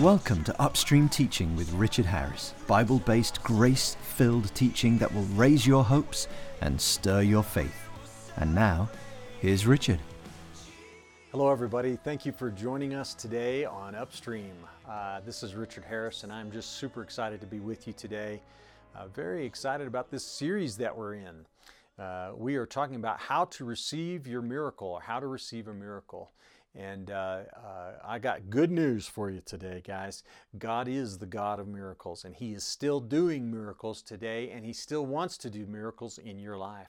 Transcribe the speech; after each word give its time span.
Welcome 0.00 0.44
to 0.44 0.62
Upstream 0.62 1.08
Teaching 1.08 1.56
with 1.56 1.72
Richard 1.72 2.06
Harris, 2.06 2.54
Bible 2.68 3.00
based, 3.00 3.42
grace 3.42 3.96
filled 4.00 4.54
teaching 4.54 4.96
that 4.98 5.12
will 5.12 5.24
raise 5.34 5.66
your 5.66 5.82
hopes 5.82 6.28
and 6.60 6.80
stir 6.80 7.22
your 7.22 7.42
faith. 7.42 7.74
And 8.36 8.54
now, 8.54 8.88
here's 9.40 9.66
Richard. 9.66 9.98
Hello, 11.32 11.50
everybody. 11.50 11.96
Thank 11.96 12.24
you 12.24 12.30
for 12.30 12.48
joining 12.48 12.94
us 12.94 13.12
today 13.12 13.64
on 13.64 13.96
Upstream. 13.96 14.54
Uh, 14.88 15.18
this 15.26 15.42
is 15.42 15.56
Richard 15.56 15.82
Harris, 15.82 16.22
and 16.22 16.32
I'm 16.32 16.52
just 16.52 16.74
super 16.76 17.02
excited 17.02 17.40
to 17.40 17.48
be 17.48 17.58
with 17.58 17.88
you 17.88 17.92
today. 17.92 18.40
Uh, 18.94 19.08
very 19.08 19.44
excited 19.44 19.88
about 19.88 20.12
this 20.12 20.22
series 20.22 20.76
that 20.76 20.96
we're 20.96 21.14
in. 21.14 21.44
Uh, 21.98 22.30
we 22.36 22.54
are 22.54 22.66
talking 22.66 22.94
about 22.94 23.18
how 23.18 23.46
to 23.46 23.64
receive 23.64 24.28
your 24.28 24.42
miracle 24.42 24.86
or 24.86 25.00
how 25.00 25.18
to 25.18 25.26
receive 25.26 25.66
a 25.66 25.74
miracle. 25.74 26.30
And 26.78 27.10
uh, 27.10 27.40
uh, 27.56 27.92
I 28.06 28.20
got 28.20 28.50
good 28.50 28.70
news 28.70 29.08
for 29.08 29.30
you 29.30 29.42
today, 29.44 29.82
guys. 29.84 30.22
God 30.56 30.86
is 30.86 31.18
the 31.18 31.26
God 31.26 31.58
of 31.58 31.66
miracles, 31.66 32.24
and 32.24 32.36
He 32.36 32.54
is 32.54 32.62
still 32.62 33.00
doing 33.00 33.50
miracles 33.50 34.00
today, 34.00 34.50
and 34.50 34.64
He 34.64 34.72
still 34.72 35.04
wants 35.04 35.36
to 35.38 35.50
do 35.50 35.66
miracles 35.66 36.18
in 36.18 36.38
your 36.38 36.56
life. 36.56 36.86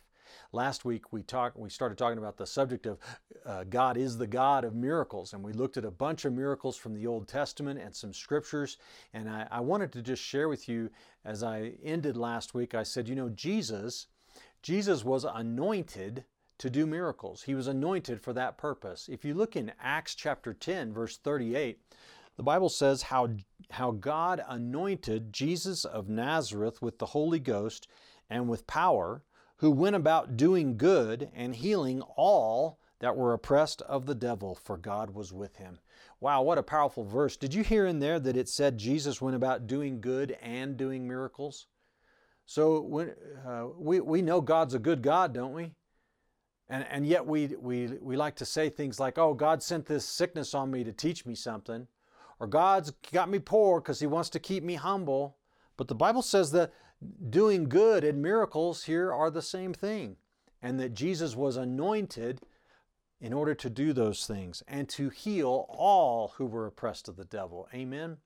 Last 0.52 0.86
week 0.86 1.12
we 1.12 1.23
talked. 1.23 1.58
We 1.58 1.72
started 1.72 1.98
talking 1.98 2.20
about 2.20 2.38
the 2.38 2.46
subject 2.46 2.86
of 2.86 2.99
uh, 3.44 3.63
God 3.63 3.98
is 3.98 4.20
the 4.20 4.27
God 4.27 4.63
of 4.63 4.76
miracles, 4.76 5.34
and 5.34 5.44
we 5.44 5.54
looked 5.54 5.76
at 5.76 5.86
a 5.86 5.91
bunch 5.91 6.24
of 6.24 6.34
miracles 6.34 6.77
from 6.77 6.94
the 6.94 7.08
Old 7.08 7.27
Testament 7.27 7.80
and 7.80 7.96
some 7.96 8.13
scriptures. 8.13 8.77
And 9.16 9.27
I, 9.27 9.48
I 9.49 9.60
wanted 9.62 9.91
to 9.94 10.04
just 10.04 10.21
share 10.21 10.49
with 10.49 10.70
you, 10.70 10.91
as 11.26 11.41
I 11.41 11.74
ended 11.84 12.16
last 12.16 12.54
week, 12.54 12.76
I 12.76 12.84
said, 12.84 13.10
you 13.10 13.16
know, 13.16 13.30
Jesus, 13.30 14.05
Jesus 14.62 15.04
was 15.04 15.24
anointed 15.24 16.26
to 16.59 16.70
do 16.70 16.86
miracles. 16.86 17.44
He 17.44 17.55
was 17.55 17.68
anointed 17.68 18.22
for 18.22 18.34
that 18.34 18.58
purpose. 18.58 19.09
If 19.12 19.26
you 19.26 19.34
look 19.34 19.55
in 19.55 19.73
Acts 19.81 20.13
chapter 20.13 20.54
10, 20.54 20.94
verse 20.94 21.18
38, 21.18 21.80
the 22.38 22.44
Bible 22.44 22.70
says 22.70 23.04
how, 23.04 23.30
how 23.72 23.91
God 23.91 24.41
anointed 24.48 25.34
Jesus 25.34 25.84
of 25.84 26.07
Nazareth 26.07 26.82
with 26.82 26.99
the 26.99 27.07
Holy 27.07 27.40
Ghost 27.40 27.87
and 28.30 28.48
with 28.48 28.68
power, 28.68 29.24
who 29.57 29.71
went 29.71 29.96
about 29.96 30.37
doing 30.37 30.77
good 30.77 31.30
and 31.34 31.55
healing 31.55 32.02
all 32.15 32.80
that 32.99 33.15
were 33.15 33.34
oppressed 33.34 33.82
of 33.84 34.05
the 34.05 34.15
devil, 34.15 34.55
for 34.55 34.77
God 34.77 35.12
was 35.12 35.34
with 35.34 35.57
him. 35.57 35.80
Wow, 36.21 36.41
what 36.43 36.57
a 36.57 36.63
powerful 36.63 37.05
verse. 37.05 37.37
Did 37.37 37.54
you 37.54 37.63
hear 37.63 37.85
in 37.85 37.99
there 37.99 38.20
that 38.20 38.37
it 38.37 38.49
said 38.49 38.77
Jesus 38.77 39.21
went 39.21 39.35
about 39.35 39.68
doing 39.68 40.02
good 40.02 40.37
and 40.41 40.76
doing 40.76 41.07
miracles? 41.07 41.68
So 42.46 42.82
when, 42.82 43.15
uh, 43.46 43.68
we, 43.77 43.99
we 44.02 44.21
know 44.21 44.41
God's 44.41 44.74
a 44.74 44.80
good 44.80 45.02
God, 45.02 45.34
don't 45.34 45.54
we? 45.54 45.71
And, 46.70 46.85
and 46.89 47.05
yet 47.05 47.25
we, 47.25 47.48
we, 47.59 47.87
we 48.01 48.15
like 48.15 48.35
to 48.37 48.45
say 48.45 48.70
things 48.70 48.99
like, 48.99 49.17
oh, 49.17 49.34
God 49.34 49.63
sent 49.63 49.85
this 49.85 50.05
sickness 50.05 50.53
on 50.53 50.70
me 50.70 50.84
to 50.84 50.93
teach 50.93 51.25
me 51.25 51.35
something, 51.35 51.87
or 52.39 52.48
God's 52.48 52.91
got 53.12 53.29
me 53.29 53.39
poor 53.39 53.81
because 53.81 53.99
He 53.99 54.07
wants 54.07 54.29
to 54.31 54.39
keep 54.39 54.63
me 54.63 54.75
humble. 54.75 55.37
But 55.77 55.87
the 55.87 55.95
Bible 55.95 56.21
says 56.21 56.51
that 56.51 56.73
doing 57.29 57.70
good 57.70 58.03
and 58.03 58.21
miracles 58.21 58.84
here 58.84 59.12
are 59.12 59.31
the 59.31 59.41
same 59.41 59.73
thing, 59.73 60.17
and 60.62 60.79
that 60.79 60.93
Jesus 60.93 61.35
was 61.35 61.57
anointed 61.57 62.41
in 63.21 63.34
order 63.34 63.53
to 63.55 63.70
do 63.70 63.91
those 63.91 64.25
things 64.25 64.63
and 64.67 64.88
to 64.90 65.09
heal 65.09 65.66
all 65.69 66.34
who 66.38 66.45
were 66.45 66.67
oppressed 66.67 67.09
of 67.09 67.17
the 67.17 67.25
devil. 67.25 67.67
Amen. 67.73 68.17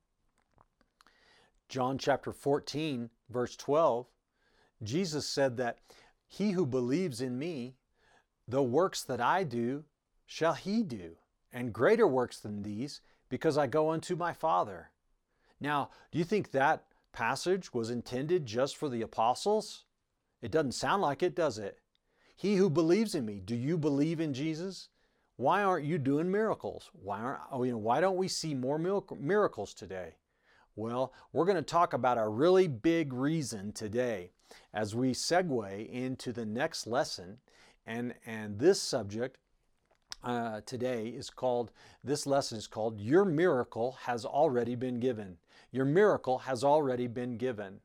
John 1.69 1.97
chapter 1.97 2.31
14, 2.31 3.09
verse 3.29 3.55
12, 3.55 4.05
Jesus 4.83 5.27
said 5.27 5.57
that 5.57 5.79
he 6.27 6.51
who 6.51 6.65
believes 6.65 7.21
in 7.21 7.39
me, 7.39 7.75
the 8.47 8.63
works 8.63 9.03
that 9.03 9.21
I 9.21 9.43
do 9.43 9.85
shall 10.25 10.53
he 10.53 10.83
do, 10.83 11.17
and 11.51 11.73
greater 11.73 12.07
works 12.07 12.39
than 12.39 12.63
these, 12.63 13.01
because 13.29 13.57
I 13.57 13.67
go 13.67 13.89
unto 13.91 14.15
my 14.15 14.33
Father. 14.33 14.89
Now, 15.59 15.89
do 16.11 16.17
you 16.17 16.23
think 16.23 16.51
that 16.51 16.85
passage 17.13 17.73
was 17.73 17.89
intended 17.89 18.45
just 18.45 18.75
for 18.75 18.89
the 18.89 19.01
apostles? 19.01 19.85
It 20.41 20.51
doesn't 20.51 20.73
sound 20.73 21.01
like 21.01 21.23
it, 21.23 21.35
does 21.35 21.57
it? 21.57 21.79
He 22.35 22.55
who 22.55 22.69
believes 22.69 23.15
in 23.15 23.25
me, 23.25 23.39
do 23.39 23.55
you 23.55 23.77
believe 23.77 24.19
in 24.19 24.33
Jesus? 24.33 24.89
Why 25.35 25.63
aren't 25.63 25.85
you 25.85 25.97
doing 25.97 26.29
miracles? 26.29 26.89
Why 26.93 27.19
aren't 27.19 27.41
oh, 27.51 27.63
you 27.63 27.77
why 27.77 28.01
don't 28.01 28.17
we 28.17 28.27
see 28.27 28.53
more 28.53 28.77
miracles 28.77 29.73
today? 29.73 30.15
Well, 30.75 31.13
we're 31.31 31.45
going 31.45 31.57
to 31.57 31.61
talk 31.61 31.93
about 31.93 32.17
a 32.17 32.27
really 32.27 32.67
big 32.67 33.13
reason 33.13 33.71
today 33.71 34.31
as 34.73 34.95
we 34.95 35.11
segue 35.11 35.89
into 35.89 36.31
the 36.31 36.45
next 36.45 36.87
lesson 36.87 37.37
and, 37.85 38.13
and 38.25 38.59
this 38.59 38.81
subject 38.81 39.37
uh, 40.23 40.61
today 40.65 41.07
is 41.07 41.29
called, 41.29 41.71
this 42.03 42.25
lesson 42.25 42.57
is 42.57 42.67
called 42.67 42.99
Your 42.99 43.25
Miracle 43.25 43.97
Has 44.03 44.25
Already 44.25 44.75
Been 44.75 44.99
Given. 44.99 45.37
Your 45.71 45.85
miracle 45.85 46.39
has 46.39 46.63
already 46.63 47.07
been 47.07 47.37
given. 47.37 47.79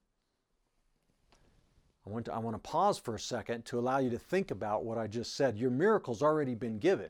I 2.06 2.10
want, 2.10 2.26
to, 2.26 2.34
I 2.34 2.38
want 2.38 2.54
to 2.54 2.70
pause 2.70 2.98
for 2.98 3.14
a 3.14 3.20
second 3.20 3.64
to 3.66 3.78
allow 3.78 3.98
you 3.98 4.10
to 4.10 4.18
think 4.18 4.50
about 4.50 4.84
what 4.84 4.98
I 4.98 5.06
just 5.06 5.34
said. 5.36 5.58
Your 5.58 5.70
miracle's 5.70 6.22
already 6.22 6.54
been 6.54 6.78
given. 6.78 7.08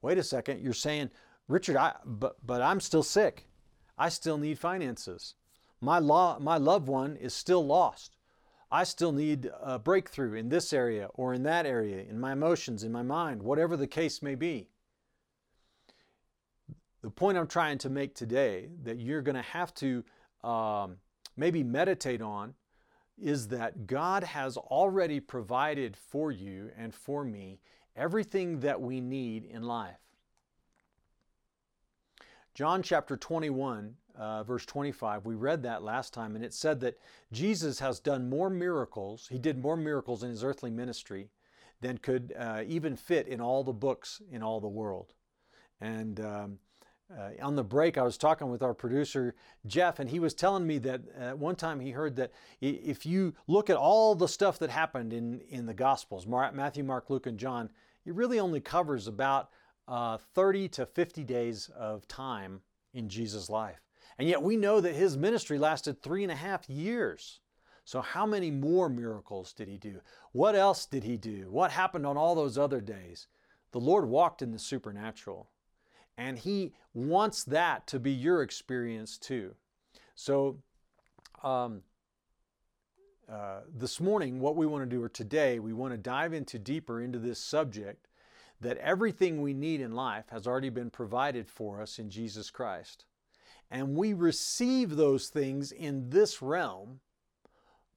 Wait 0.00 0.18
a 0.18 0.22
second, 0.22 0.60
you're 0.60 0.72
saying, 0.72 1.10
Richard, 1.48 1.76
I, 1.76 1.94
but, 2.04 2.36
but 2.44 2.60
I'm 2.60 2.80
still 2.80 3.02
sick. 3.02 3.46
I 3.96 4.08
still 4.08 4.38
need 4.38 4.58
finances. 4.58 5.34
My, 5.80 5.98
law, 5.98 6.38
my 6.40 6.56
loved 6.56 6.88
one 6.88 7.16
is 7.16 7.34
still 7.34 7.64
lost. 7.64 8.16
I 8.72 8.84
still 8.84 9.12
need 9.12 9.50
a 9.62 9.78
breakthrough 9.78 10.32
in 10.32 10.48
this 10.48 10.72
area 10.72 11.10
or 11.12 11.34
in 11.34 11.42
that 11.42 11.66
area, 11.66 12.02
in 12.08 12.18
my 12.18 12.32
emotions, 12.32 12.82
in 12.82 12.90
my 12.90 13.02
mind, 13.02 13.42
whatever 13.42 13.76
the 13.76 13.86
case 13.86 14.22
may 14.22 14.34
be. 14.34 14.70
The 17.02 17.10
point 17.10 17.36
I'm 17.36 17.46
trying 17.46 17.76
to 17.78 17.90
make 17.90 18.14
today 18.14 18.70
that 18.84 18.98
you're 18.98 19.20
going 19.20 19.36
to 19.36 19.42
have 19.42 19.74
to 19.74 20.02
um, 20.42 20.96
maybe 21.36 21.62
meditate 21.62 22.22
on 22.22 22.54
is 23.20 23.48
that 23.48 23.86
God 23.86 24.24
has 24.24 24.56
already 24.56 25.20
provided 25.20 25.94
for 25.94 26.32
you 26.32 26.70
and 26.74 26.94
for 26.94 27.24
me 27.24 27.60
everything 27.94 28.60
that 28.60 28.80
we 28.80 29.02
need 29.02 29.44
in 29.44 29.64
life. 29.64 29.98
John 32.54 32.82
chapter 32.82 33.18
21 33.18 33.96
uh, 34.22 34.44
verse 34.44 34.64
25. 34.64 35.26
We 35.26 35.34
read 35.34 35.62
that 35.64 35.82
last 35.82 36.14
time, 36.14 36.36
and 36.36 36.44
it 36.44 36.54
said 36.54 36.80
that 36.80 36.98
Jesus 37.32 37.80
has 37.80 37.98
done 37.98 38.30
more 38.30 38.48
miracles. 38.48 39.26
He 39.28 39.38
did 39.38 39.58
more 39.58 39.76
miracles 39.76 40.22
in 40.22 40.30
his 40.30 40.44
earthly 40.44 40.70
ministry 40.70 41.30
than 41.80 41.98
could 41.98 42.32
uh, 42.38 42.62
even 42.66 42.94
fit 42.94 43.26
in 43.26 43.40
all 43.40 43.64
the 43.64 43.72
books 43.72 44.22
in 44.30 44.42
all 44.42 44.60
the 44.60 44.68
world. 44.68 45.14
And 45.80 46.20
um, 46.20 46.58
uh, 47.12 47.30
on 47.42 47.56
the 47.56 47.64
break, 47.64 47.98
I 47.98 48.02
was 48.02 48.16
talking 48.16 48.48
with 48.48 48.62
our 48.62 48.74
producer, 48.74 49.34
Jeff, 49.66 49.98
and 49.98 50.08
he 50.08 50.20
was 50.20 50.34
telling 50.34 50.66
me 50.66 50.78
that 50.78 51.00
at 51.18 51.36
one 51.36 51.56
time 51.56 51.80
he 51.80 51.90
heard 51.90 52.14
that 52.16 52.30
if 52.60 53.04
you 53.04 53.34
look 53.48 53.68
at 53.68 53.76
all 53.76 54.14
the 54.14 54.28
stuff 54.28 54.60
that 54.60 54.70
happened 54.70 55.12
in, 55.12 55.40
in 55.48 55.66
the 55.66 55.74
Gospels 55.74 56.26
Matthew, 56.26 56.84
Mark, 56.84 57.10
Luke, 57.10 57.26
and 57.26 57.38
John 57.38 57.70
it 58.04 58.14
really 58.14 58.40
only 58.40 58.60
covers 58.60 59.06
about 59.06 59.50
uh, 59.88 60.18
30 60.34 60.68
to 60.68 60.86
50 60.86 61.24
days 61.24 61.70
of 61.76 62.06
time 62.08 62.60
in 62.94 63.08
Jesus' 63.08 63.48
life. 63.48 63.80
And 64.18 64.28
yet 64.28 64.42
we 64.42 64.56
know 64.56 64.80
that 64.80 64.94
his 64.94 65.16
ministry 65.16 65.58
lasted 65.58 66.02
three 66.02 66.22
and 66.22 66.32
a 66.32 66.36
half 66.36 66.68
years. 66.68 67.40
So, 67.84 68.00
how 68.00 68.26
many 68.26 68.50
more 68.50 68.88
miracles 68.88 69.52
did 69.52 69.68
he 69.68 69.76
do? 69.76 70.00
What 70.32 70.54
else 70.54 70.86
did 70.86 71.04
he 71.04 71.16
do? 71.16 71.48
What 71.50 71.72
happened 71.72 72.06
on 72.06 72.16
all 72.16 72.34
those 72.34 72.56
other 72.56 72.80
days? 72.80 73.26
The 73.72 73.80
Lord 73.80 74.08
walked 74.08 74.42
in 74.42 74.52
the 74.52 74.58
supernatural. 74.58 75.48
And 76.18 76.38
he 76.38 76.74
wants 76.94 77.42
that 77.44 77.86
to 77.88 77.98
be 77.98 78.12
your 78.12 78.42
experience 78.42 79.16
too. 79.18 79.54
So, 80.14 80.58
um, 81.42 81.82
uh, 83.30 83.60
this 83.74 83.98
morning, 83.98 84.40
what 84.40 84.56
we 84.56 84.66
want 84.66 84.88
to 84.88 84.96
do, 84.96 85.02
or 85.02 85.08
today, 85.08 85.58
we 85.58 85.72
want 85.72 85.92
to 85.92 85.98
dive 85.98 86.34
into 86.34 86.58
deeper 86.58 87.00
into 87.00 87.18
this 87.18 87.38
subject 87.38 88.08
that 88.60 88.76
everything 88.78 89.40
we 89.40 89.54
need 89.54 89.80
in 89.80 89.92
life 89.92 90.26
has 90.30 90.46
already 90.46 90.68
been 90.68 90.90
provided 90.90 91.48
for 91.48 91.80
us 91.80 91.98
in 91.98 92.10
Jesus 92.10 92.50
Christ. 92.50 93.06
And 93.72 93.96
we 93.96 94.12
receive 94.12 94.96
those 94.96 95.28
things 95.28 95.72
in 95.72 96.10
this 96.10 96.42
realm 96.42 97.00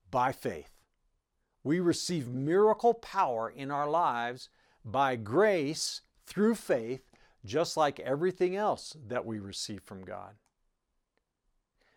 by 0.09 0.31
faith. 0.31 0.71
We 1.65 1.81
receive 1.81 2.29
miracle 2.29 2.93
power 2.93 3.49
in 3.49 3.71
our 3.71 3.89
lives 3.89 4.47
by 4.85 5.17
grace 5.17 5.99
through 6.25 6.55
faith, 6.55 7.11
just 7.43 7.75
like 7.75 7.99
everything 7.99 8.55
else 8.55 8.95
that 9.07 9.25
we 9.25 9.37
receive 9.37 9.81
from 9.83 10.05
God. 10.05 10.35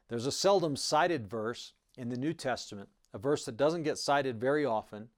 There's 0.09 0.27
a 0.27 0.33
seldom 0.33 0.75
cited 0.75 1.31
verse 1.31 1.73
in 1.97 2.09
the 2.09 2.17
New 2.17 2.33
Testament, 2.33 2.89
a 3.15 3.19
verse 3.19 3.45
that 3.45 3.57
doesn't 3.57 3.85
get 3.85 3.97
cited 3.97 4.41
very 4.41 4.65
often, 4.65 5.09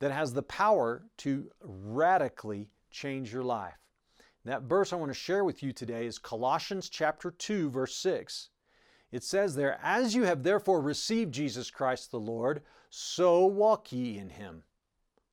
that 0.00 0.12
has 0.12 0.34
the 0.34 0.42
power 0.42 1.06
to 1.18 1.50
radically 1.62 2.68
change 2.90 3.32
your 3.32 3.44
life. 3.44 3.83
That 4.44 4.62
verse 4.62 4.92
I 4.92 4.96
want 4.96 5.10
to 5.10 5.14
share 5.14 5.42
with 5.42 5.62
you 5.62 5.72
today 5.72 6.06
is 6.06 6.18
Colossians 6.18 6.90
chapter 6.90 7.30
2 7.30 7.70
verse 7.70 7.96
6. 7.96 8.50
It 9.10 9.22
says 9.22 9.54
there, 9.54 9.78
"As 9.82 10.14
you 10.14 10.24
have 10.24 10.42
therefore 10.42 10.80
received 10.80 11.32
Jesus 11.32 11.70
Christ 11.70 12.10
the 12.10 12.20
Lord, 12.20 12.62
so 12.90 13.46
walk 13.46 13.90
ye 13.90 14.18
in 14.18 14.30
him." 14.30 14.64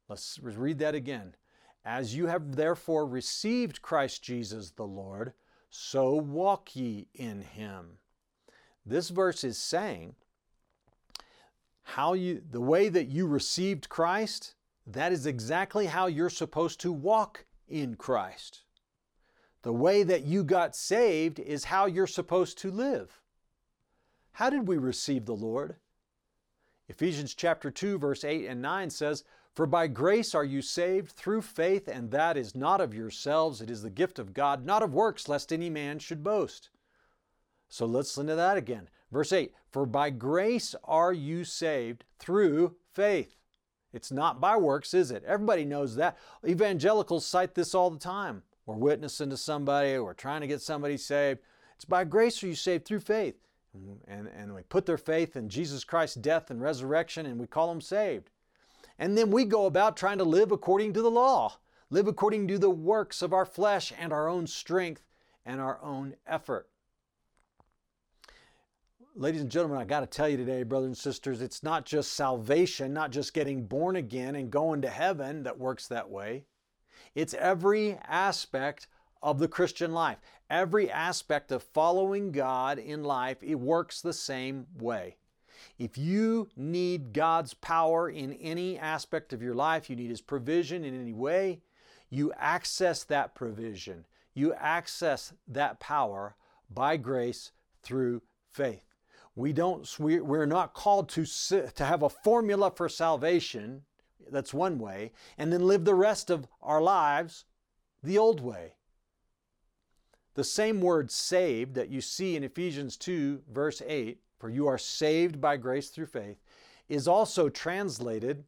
Let's 0.08 0.40
read 0.40 0.80
that 0.80 0.96
again. 0.96 1.36
As 1.84 2.16
you 2.16 2.28
have 2.28 2.56
therefore 2.56 3.06
received 3.06 3.82
Christ 3.82 4.24
Jesus 4.24 4.72
the 4.72 4.88
Lord, 4.88 5.34
so 5.70 6.14
walk 6.14 6.76
ye 6.76 7.08
in 7.14 7.42
him. 7.42 8.00
This 8.86 9.10
verse 9.10 9.44
is 9.44 9.58
saying 9.58 10.16
how 11.84 12.14
you 12.14 12.40
the 12.40 12.62
way 12.62 12.88
that 12.88 13.08
you 13.08 13.28
received 13.28 13.90
Christ, 13.90 14.56
that 14.86 15.12
is 15.12 15.26
exactly 15.26 15.88
how 15.88 16.08
you're 16.08 16.30
supposed 16.30 16.80
to 16.82 16.94
walk 16.94 17.46
in 17.68 17.96
Christ. 17.96 18.64
The 19.64 19.74
way 19.74 20.04
that 20.04 20.24
you 20.24 20.44
got 20.44 20.76
saved 20.76 21.40
is 21.40 21.66
how 21.66 21.86
you're 21.86 22.08
supposed 22.08 22.58
to 22.60 22.72
live. 22.72 23.22
How 24.34 24.50
did 24.50 24.68
we 24.68 24.78
receive 24.78 25.26
the 25.26 25.36
Lord? 25.36 25.76
Ephesians 26.88 27.36
chapter 27.36 27.70
2 27.70 27.98
verse 28.00 28.24
8 28.24 28.48
and 28.48 28.62
9 28.62 28.90
says, 28.90 29.24
"For 29.54 29.66
by 29.66 29.88
grace 29.88 30.34
are 30.34 30.44
you 30.44 30.62
saved 30.62 31.12
through 31.12 31.42
faith, 31.42 31.88
and 31.88 32.12
that 32.12 32.38
is 32.38 32.56
not 32.56 32.82
of 32.82 32.94
yourselves, 32.94 33.62
it 33.62 33.70
is 33.70 33.82
the 33.82 33.90
gift 33.90 34.18
of 34.18 34.34
God, 34.34 34.66
not 34.66 34.82
of 34.82 34.94
works, 34.94 35.30
lest 35.30 35.54
any 35.54 35.70
man 35.70 36.00
should 36.00 36.24
boast." 36.24 36.70
So 37.70 37.86
let's 37.86 38.18
listen 38.18 38.28
to 38.28 38.36
that 38.36 38.58
again. 38.58 38.90
Verse 39.12 39.32
8, 39.32 39.54
"For 39.70 39.86
by 39.86 40.10
grace 40.10 40.74
are 40.84 41.14
you 41.14 41.44
saved 41.44 42.06
through 42.18 42.78
faith." 42.92 43.38
It's 43.94 44.12
not 44.12 44.40
by 44.40 44.58
works, 44.58 44.94
is 44.94 45.12
it? 45.12 45.24
Everybody 45.26 45.66
knows 45.66 45.96
that. 45.96 46.18
Evangelicals 46.46 47.26
cite 47.26 47.56
this 47.56 47.76
all 47.76 47.90
the 47.90 48.00
time. 48.00 48.44
We're 48.72 48.78
witnessing 48.78 49.30
to 49.32 49.38
somebody, 49.38 50.00
we're 50.00 50.14
trying 50.14 50.42
to 50.42 50.48
get 50.48 50.62
somebody 50.62 50.96
saved. 50.96 51.40
It's 51.76 51.84
by 51.84 52.06
grace 52.06 52.42
are 52.42 52.48
you 52.48 52.56
saved 52.56 52.86
through 52.86 53.02
faith. 53.02 53.36
And, 54.08 54.28
and 54.28 54.56
we 54.56 54.62
put 54.64 54.86
their 54.86 54.98
faith 54.98 55.36
in 55.36 55.50
Jesus 55.50 55.84
Christ's 55.84 56.16
death 56.16 56.50
and 56.52 56.62
resurrection 56.62 57.26
and 57.26 57.38
we 57.38 57.48
call 57.48 57.68
them 57.68 57.82
saved. 57.82 58.30
And 58.98 59.18
then 59.18 59.30
we 59.30 59.44
go 59.44 59.66
about 59.66 59.98
trying 59.98 60.20
to 60.20 60.24
live 60.24 60.52
according 60.52 60.94
to 60.94 61.02
the 61.02 61.12
law, 61.12 61.58
live 61.90 62.08
according 62.08 62.48
to 62.48 62.58
the 62.58 62.70
works 62.70 63.22
of 63.22 63.34
our 63.34 63.46
flesh 63.46 63.92
and 64.00 64.14
our 64.14 64.30
own 64.30 64.48
strength 64.48 65.04
and 65.46 65.60
our 65.60 65.82
own 65.82 66.16
effort. 66.26 66.70
Ladies 69.14 69.42
and 69.42 69.52
gentlemen, 69.52 69.80
I 69.80 69.84
got 69.84 70.00
to 70.00 70.08
tell 70.08 70.30
you 70.30 70.38
today, 70.38 70.64
brothers 70.64 70.88
and 70.88 70.98
sisters, 70.98 71.42
it's 71.42 71.64
not 71.64 71.86
just 71.86 72.14
salvation, 72.14 72.94
not 72.94 73.12
just 73.12 73.34
getting 73.34 73.66
born 73.66 73.98
again 73.98 74.36
and 74.36 74.50
going 74.50 74.82
to 74.84 74.90
heaven 74.90 75.44
that 75.44 75.60
works 75.60 75.88
that 75.88 76.10
way. 76.10 76.46
It's 77.16 77.34
every 77.34 77.98
aspect 78.08 78.88
of 79.22 79.40
the 79.40 79.48
Christian 79.48 79.94
life. 79.94 80.18
Every 80.50 80.90
aspect 80.90 81.52
of 81.52 81.64
following 81.64 82.32
God 82.32 82.80
in 82.80 83.04
life, 83.04 83.38
it 83.42 83.56
works 83.56 84.02
the 84.02 84.14
same 84.14 84.68
way. 84.80 85.16
If 85.78 85.98
you 85.98 86.50
need 86.56 87.14
God's 87.14 87.54
power 87.54 88.10
in 88.10 88.34
any 88.34 88.78
aspect 88.78 89.32
of 89.34 89.42
your 89.42 89.54
life, 89.54 89.90
you 89.90 89.96
need 89.96 90.10
His 90.10 90.22
provision 90.22 90.84
in 90.84 91.00
any 91.00 91.14
way, 91.14 91.62
you 92.10 92.34
access 92.38 93.04
that 93.06 93.36
provision. 93.36 94.06
You 94.34 94.54
access 94.54 95.34
that 95.48 95.80
power 95.80 96.36
by 96.70 96.98
grace 96.98 97.52
through 97.84 98.22
faith. 98.52 98.86
We 99.36 99.54
don't, 99.54 99.88
we're 100.00 100.46
not 100.46 100.74
called 100.74 101.10
to, 101.10 101.26
to 101.26 101.86
have 101.86 102.04
a 102.04 102.10
formula 102.10 102.72
for 102.76 102.90
salvation 102.90 103.84
that's 104.30 104.54
one 104.54 104.78
way, 104.78 105.12
and 105.38 105.52
then 105.52 105.68
live 105.68 105.86
the 105.86 105.96
rest 105.96 106.30
of 106.30 106.48
our 106.62 106.82
lives 106.82 107.46
the 108.04 108.18
old 108.18 108.42
way. 108.42 108.76
The 110.34 110.44
same 110.44 110.82
word 110.82 111.12
saved 111.12 111.76
that 111.76 111.90
you 111.90 112.02
see 112.02 112.36
in 112.36 112.44
Ephesians 112.44 112.98
2, 112.98 113.44
verse 113.52 113.82
8, 113.86 114.20
for 114.40 114.50
you 114.50 114.68
are 114.68 114.78
saved 114.78 115.42
by 115.42 115.58
grace 115.58 115.90
through 115.90 116.06
faith, 116.06 116.42
is 116.88 117.08
also 117.08 117.50
translated 117.50 118.46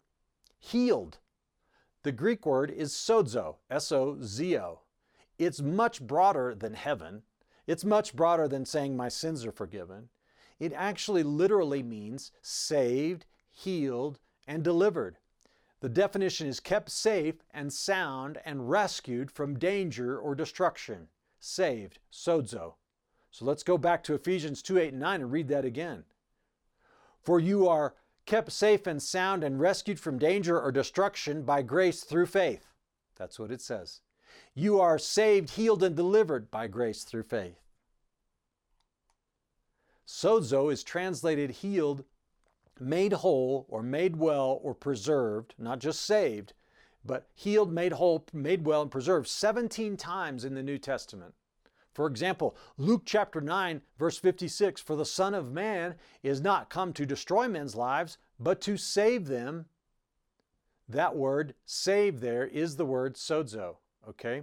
healed. 0.60 1.20
The 2.04 2.12
Greek 2.12 2.46
word 2.46 2.72
is 2.72 2.94
sozo, 2.94 3.58
S 3.70 3.92
O 3.92 4.18
Z 4.22 4.58
O. 4.58 4.80
It's 5.38 5.62
much 5.62 6.02
broader 6.02 6.56
than 6.56 6.74
heaven. 6.74 7.24
It's 7.68 7.86
much 7.86 8.16
broader 8.16 8.48
than 8.48 8.66
saying 8.66 8.96
my 8.96 9.10
sins 9.10 9.46
are 9.46 9.52
forgiven. 9.52 10.10
It 10.60 10.74
actually 10.74 11.24
literally 11.24 11.84
means 11.84 12.32
saved, 12.42 13.26
healed, 13.50 14.20
and 14.48 14.64
delivered. 14.64 15.18
The 15.84 15.90
definition 15.90 16.48
is 16.48 16.62
kept 16.62 16.90
safe 16.90 17.44
and 17.52 17.74
sound 17.74 18.40
and 18.46 18.70
rescued 18.70 19.30
from 19.30 19.60
danger 19.60 20.18
or 20.18 20.34
destruction. 20.34 21.10
Saved, 21.42 22.00
sozo. 22.10 22.76
So 23.32 23.44
let's 23.44 23.64
go 23.64 23.78
back 23.78 24.02
to 24.06 24.14
Ephesians 24.14 24.62
2 24.62 24.78
8 24.78 24.94
and 24.94 25.02
9 25.02 25.22
and 25.24 25.30
read 25.30 25.50
that 25.50 25.66
again. 25.66 26.06
For 27.22 27.38
you 27.38 27.68
are 27.68 27.96
kept 28.26 28.54
safe 28.54 28.88
and 28.88 29.04
sound 29.04 29.44
and 29.44 29.60
rescued 29.60 30.00
from 30.00 30.18
danger 30.18 30.58
or 30.58 30.72
destruction 30.72 31.44
by 31.44 31.62
grace 31.62 32.06
through 32.06 32.28
faith. 32.28 32.66
That's 33.18 33.38
what 33.38 33.52
it 33.52 33.60
says. 33.60 34.00
You 34.56 34.80
are 34.80 34.98
saved, 34.98 35.50
healed, 35.50 35.84
and 35.84 35.98
delivered 35.98 36.50
by 36.50 36.68
grace 36.68 37.04
through 37.04 37.24
faith. 37.24 37.60
Sozo 40.08 40.72
is 40.72 40.82
translated 40.82 41.52
healed 41.52 42.06
made 42.80 43.14
whole 43.14 43.66
or 43.70 43.84
made 43.84 44.16
well 44.16 44.60
or 44.64 44.74
preserved, 44.74 45.54
not 45.58 45.80
just 45.80 46.02
saved, 46.02 46.54
but 47.06 47.28
healed, 47.34 47.72
made 47.72 47.94
whole, 47.94 48.26
made 48.34 48.66
well, 48.66 48.82
and 48.82 48.92
preserved 48.92 49.28
17 49.28 49.98
times 49.98 50.46
in 50.46 50.54
the 50.54 50.64
New 50.64 50.78
Testament. 50.78 51.34
For 51.94 52.08
example, 52.08 52.56
Luke 52.78 53.04
chapter 53.06 53.40
9, 53.40 53.82
verse 54.00 54.18
56 54.18 54.82
For 54.82 54.96
the 54.96 55.06
Son 55.06 55.34
of 55.34 55.52
Man 55.52 55.96
is 56.24 56.42
not 56.42 56.70
come 56.70 56.92
to 56.94 57.06
destroy 57.06 57.48
men's 57.48 57.76
lives, 57.76 58.18
but 58.40 58.62
to 58.62 58.78
save 58.78 59.28
them. 59.28 59.66
That 60.90 61.16
word, 61.16 61.54
save, 61.66 62.20
there 62.20 62.46
is 62.46 62.76
the 62.76 62.86
word 62.86 63.16
sozo. 63.16 63.78
Okay? 64.10 64.42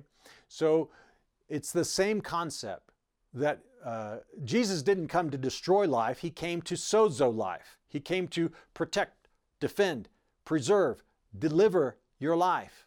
So 0.49 0.91
it's 1.49 1.73
the 1.73 1.85
same 1.85 2.21
concept 2.21 2.93
that 3.35 3.61
uh, 3.85 4.19
Jesus 4.45 4.83
didn't 4.83 5.09
come 5.09 5.31
to 5.31 5.39
destroy 5.39 5.87
life, 5.87 6.19
he 6.19 6.31
came 6.31 6.63
to 6.63 6.75
sozo 6.75 7.35
life. 7.35 7.79
He 7.91 8.01
came 8.01 8.27
to 8.29 8.51
protect, 8.73 9.29
defend, 9.61 10.09
preserve, 10.47 11.03
deliver 11.39 11.99
your 12.19 12.37
life. 12.37 12.87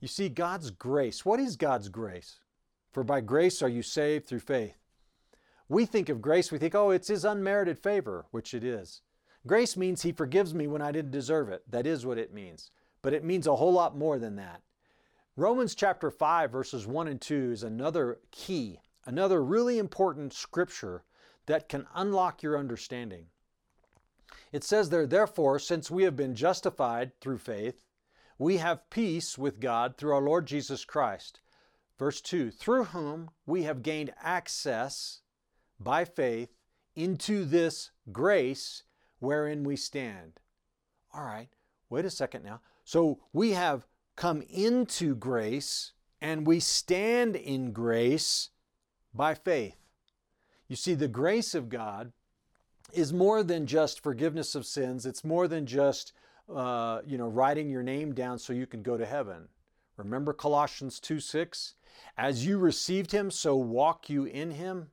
You 0.00 0.08
see, 0.08 0.28
God's 0.28 0.70
grace. 0.70 1.24
What 1.24 1.40
is 1.40 1.56
God's 1.56 1.88
grace? 1.88 2.40
For 2.90 3.02
by 3.02 3.22
grace 3.22 3.62
are 3.62 3.68
you 3.68 3.82
saved 3.82 4.26
through 4.26 4.40
faith. 4.40 4.76
We 5.68 5.86
think 5.86 6.10
of 6.10 6.20
grace, 6.20 6.52
we 6.52 6.58
think, 6.58 6.74
oh, 6.74 6.90
it's 6.90 7.08
His 7.08 7.24
unmerited 7.24 7.78
favor, 7.78 8.26
which 8.30 8.52
it 8.52 8.62
is. 8.62 9.00
Grace 9.46 9.76
means 9.76 10.02
He 10.02 10.12
forgives 10.12 10.52
me 10.52 10.66
when 10.66 10.82
I 10.82 10.92
didn't 10.92 11.12
deserve 11.12 11.48
it. 11.48 11.62
That 11.70 11.86
is 11.86 12.04
what 12.04 12.18
it 12.18 12.34
means. 12.34 12.70
But 13.00 13.14
it 13.14 13.24
means 13.24 13.46
a 13.46 13.56
whole 13.56 13.72
lot 13.72 13.96
more 13.96 14.18
than 14.18 14.36
that. 14.36 14.60
Romans 15.36 15.74
chapter 15.74 16.10
5, 16.10 16.50
verses 16.50 16.86
1 16.86 17.08
and 17.08 17.20
2 17.20 17.52
is 17.52 17.62
another 17.62 18.18
key 18.30 18.80
another 19.04 19.42
really 19.42 19.78
important 19.78 20.32
scripture 20.32 21.04
that 21.46 21.68
can 21.68 21.86
unlock 21.94 22.42
your 22.42 22.58
understanding. 22.58 23.26
It 24.52 24.62
says 24.62 24.90
there, 24.90 25.06
therefore, 25.06 25.58
since 25.58 25.90
we 25.90 26.04
have 26.04 26.14
been 26.14 26.34
justified 26.34 27.18
through 27.20 27.38
faith, 27.38 27.84
we 28.38 28.58
have 28.58 28.90
peace 28.90 29.38
with 29.38 29.60
God 29.60 29.96
through 29.96 30.12
our 30.12 30.20
Lord 30.20 30.46
Jesus 30.46 30.84
Christ. 30.84 31.40
Verse 31.98 32.20
2 32.20 32.50
through 32.50 32.84
whom 32.84 33.30
we 33.46 33.62
have 33.62 33.82
gained 33.82 34.12
access 34.20 35.20
by 35.78 36.04
faith 36.04 36.50
into 36.96 37.44
this 37.44 37.90
grace 38.10 38.82
wherein 39.20 39.64
we 39.64 39.76
stand. 39.76 40.40
All 41.14 41.24
right, 41.24 41.48
wait 41.88 42.04
a 42.04 42.10
second 42.10 42.44
now. 42.44 42.60
So 42.84 43.20
we 43.32 43.52
have 43.52 43.86
come 44.16 44.42
into 44.42 45.14
grace 45.14 45.92
and 46.20 46.46
we 46.46 46.60
stand 46.60 47.36
in 47.36 47.72
grace 47.72 48.50
by 49.14 49.34
faith. 49.34 49.76
You 50.68 50.76
see, 50.76 50.94
the 50.94 51.08
grace 51.08 51.54
of 51.54 51.68
God 51.68 52.12
is 52.92 53.12
more 53.12 53.42
than 53.42 53.66
just 53.66 54.02
forgiveness 54.02 54.54
of 54.54 54.66
sins. 54.66 55.06
It's 55.06 55.24
more 55.24 55.48
than 55.48 55.66
just, 55.66 56.12
uh, 56.54 57.00
you 57.06 57.18
know, 57.18 57.28
writing 57.28 57.70
your 57.70 57.82
name 57.82 58.14
down 58.14 58.38
so 58.38 58.52
you 58.52 58.66
can 58.66 58.82
go 58.82 58.96
to 58.96 59.06
heaven. 59.06 59.48
Remember 59.96 60.32
Colossians 60.32 61.00
2 61.00 61.20
6? 61.20 61.74
As 62.16 62.46
you 62.46 62.58
received 62.58 63.12
him, 63.12 63.30
so 63.30 63.56
walk 63.56 64.08
you 64.08 64.24
in 64.24 64.52
him. 64.52 64.90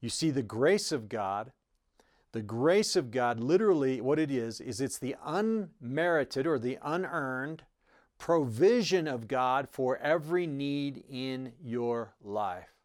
You 0.00 0.08
see, 0.08 0.30
the 0.30 0.42
grace 0.42 0.92
of 0.92 1.08
God, 1.08 1.52
the 2.32 2.42
grace 2.42 2.96
of 2.96 3.10
God, 3.10 3.40
literally 3.40 4.00
what 4.00 4.18
it 4.18 4.30
is, 4.30 4.60
is 4.60 4.80
it's 4.80 4.98
the 4.98 5.16
unmerited 5.24 6.46
or 6.46 6.58
the 6.58 6.78
unearned 6.82 7.62
provision 8.18 9.06
of 9.06 9.28
God 9.28 9.68
for 9.70 9.96
every 9.98 10.46
need 10.46 11.04
in 11.08 11.52
your 11.62 12.14
life. 12.22 12.75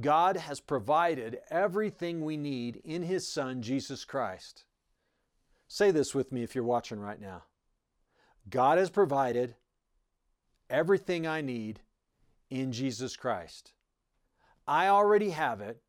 God 0.00 0.36
has 0.36 0.60
provided 0.60 1.38
everything 1.50 2.24
we 2.24 2.36
need 2.36 2.80
in 2.84 3.02
His 3.02 3.26
Son, 3.26 3.62
Jesus 3.62 4.04
Christ. 4.04 4.64
Say 5.68 5.90
this 5.90 6.14
with 6.14 6.32
me 6.32 6.42
if 6.42 6.54
you're 6.54 6.64
watching 6.64 7.00
right 7.00 7.20
now. 7.20 7.44
God 8.48 8.78
has 8.78 8.90
provided 8.90 9.56
everything 10.68 11.26
I 11.26 11.40
need 11.40 11.80
in 12.50 12.72
Jesus 12.72 13.16
Christ. 13.16 13.72
I 14.68 14.88
already 14.88 15.30
have 15.30 15.60
it 15.60 15.80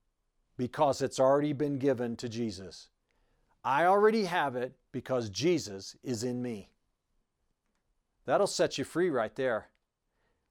because 0.55 1.01
it's 1.01 1.19
already 1.19 1.53
been 1.53 1.77
given 1.77 2.15
to 2.17 2.29
Jesus. 2.29 2.89
I 3.63 3.85
already 3.85 4.25
have 4.25 4.55
it 4.55 4.75
because 4.91 5.29
Jesus 5.29 5.95
is 6.03 6.23
in 6.23 6.41
me. 6.41 6.69
That'll 8.25 8.47
set 8.47 8.77
you 8.77 8.83
free 8.83 9.09
right 9.09 9.35
there. 9.35 9.69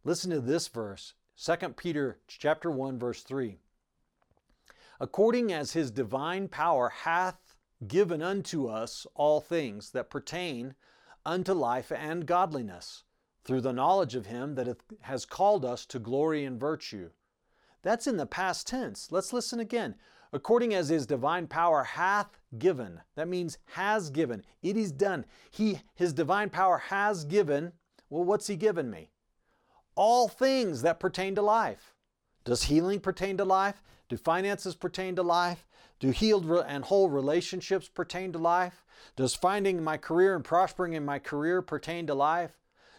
Listen 0.04 0.30
to 0.30 0.40
this 0.40 0.68
verse 0.68 1.14
2 1.38 1.54
Peter 1.76 2.18
chapter 2.26 2.70
1 2.70 2.98
verse 2.98 3.22
3. 3.22 3.58
according 5.00 5.52
as 5.52 5.72
his 5.72 5.90
divine 5.90 6.48
power 6.48 6.88
hath 6.88 7.56
given 7.86 8.22
unto 8.22 8.66
us 8.66 9.06
all 9.14 9.40
things 9.40 9.90
that 9.90 10.10
pertain 10.10 10.74
unto 11.24 11.52
life 11.52 11.92
and 11.92 12.26
godliness, 12.26 13.04
through 13.44 13.60
the 13.60 13.72
knowledge 13.72 14.14
of 14.14 14.26
him 14.26 14.54
that 14.54 14.78
has 15.02 15.24
called 15.24 15.64
us 15.64 15.84
to 15.86 15.98
glory 15.98 16.44
and 16.44 16.58
virtue. 16.58 17.10
That's 17.82 18.06
in 18.06 18.16
the 18.16 18.26
past 18.26 18.66
tense. 18.66 19.12
Let's 19.12 19.32
listen 19.32 19.60
again. 19.60 19.94
According 20.32 20.74
as 20.74 20.88
his 20.88 21.06
divine 21.06 21.46
power 21.46 21.84
hath 21.84 22.38
given. 22.58 23.00
That 23.14 23.28
means 23.28 23.58
has 23.74 24.10
given. 24.10 24.42
It 24.62 24.76
is 24.76 24.90
done. 24.90 25.24
He 25.50 25.80
his 25.94 26.12
divine 26.12 26.50
power 26.50 26.78
has 26.78 27.24
given. 27.24 27.72
Well, 28.10 28.24
what's 28.24 28.48
he 28.48 28.56
given 28.56 28.90
me? 28.90 29.10
All 29.96 30.28
things 30.28 30.82
that 30.82 31.00
pertain 31.00 31.34
to 31.34 31.42
life. 31.42 31.94
Does 32.44 32.64
healing 32.64 33.00
pertain 33.00 33.36
to 33.38 33.44
life? 33.44 33.82
Do 34.08 34.16
finances 34.16 34.76
pertain 34.76 35.16
to 35.16 35.22
life? 35.22 35.66
Do 35.98 36.10
healed 36.10 36.48
and 36.66 36.84
whole 36.84 37.08
relationships 37.08 37.88
pertain 37.88 38.32
to 38.32 38.38
life? 38.38 38.84
Does 39.16 39.34
finding 39.34 39.82
my 39.82 39.96
career 39.96 40.36
and 40.36 40.44
prospering 40.44 40.92
in 40.92 41.04
my 41.04 41.18
career 41.18 41.62
pertain 41.62 42.06
to 42.06 42.14
life? 42.14 42.52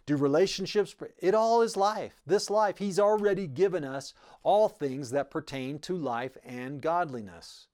Do 0.06 0.16
relationships, 0.16 0.96
it 1.18 1.36
all 1.36 1.62
is 1.62 1.78
life. 1.78 2.22
This 2.26 2.50
life, 2.50 2.78
He's 2.78 2.98
already 2.98 3.46
given 3.46 3.84
us 3.84 4.14
all 4.42 4.70
things 4.70 5.12
that 5.12 5.30
pertain 5.30 5.80
to 5.80 5.96
life 5.96 6.38
and 6.44 6.82
godliness. 6.82 7.68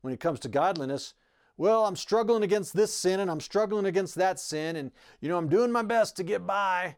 When 0.00 0.12
it 0.12 0.20
comes 0.20 0.40
to 0.40 0.48
godliness, 0.48 1.14
well, 1.56 1.86
I'm 1.86 1.96
struggling 1.96 2.42
against 2.42 2.74
this 2.74 2.92
sin 2.92 3.20
and 3.20 3.30
I'm 3.30 3.40
struggling 3.40 3.86
against 3.86 4.16
that 4.16 4.40
sin, 4.40 4.76
and 4.76 4.90
you 5.20 5.28
know, 5.28 5.38
I'm 5.38 5.48
doing 5.48 5.70
my 5.70 5.82
best 5.82 6.16
to 6.16 6.24
get 6.24 6.46
by. 6.46 6.96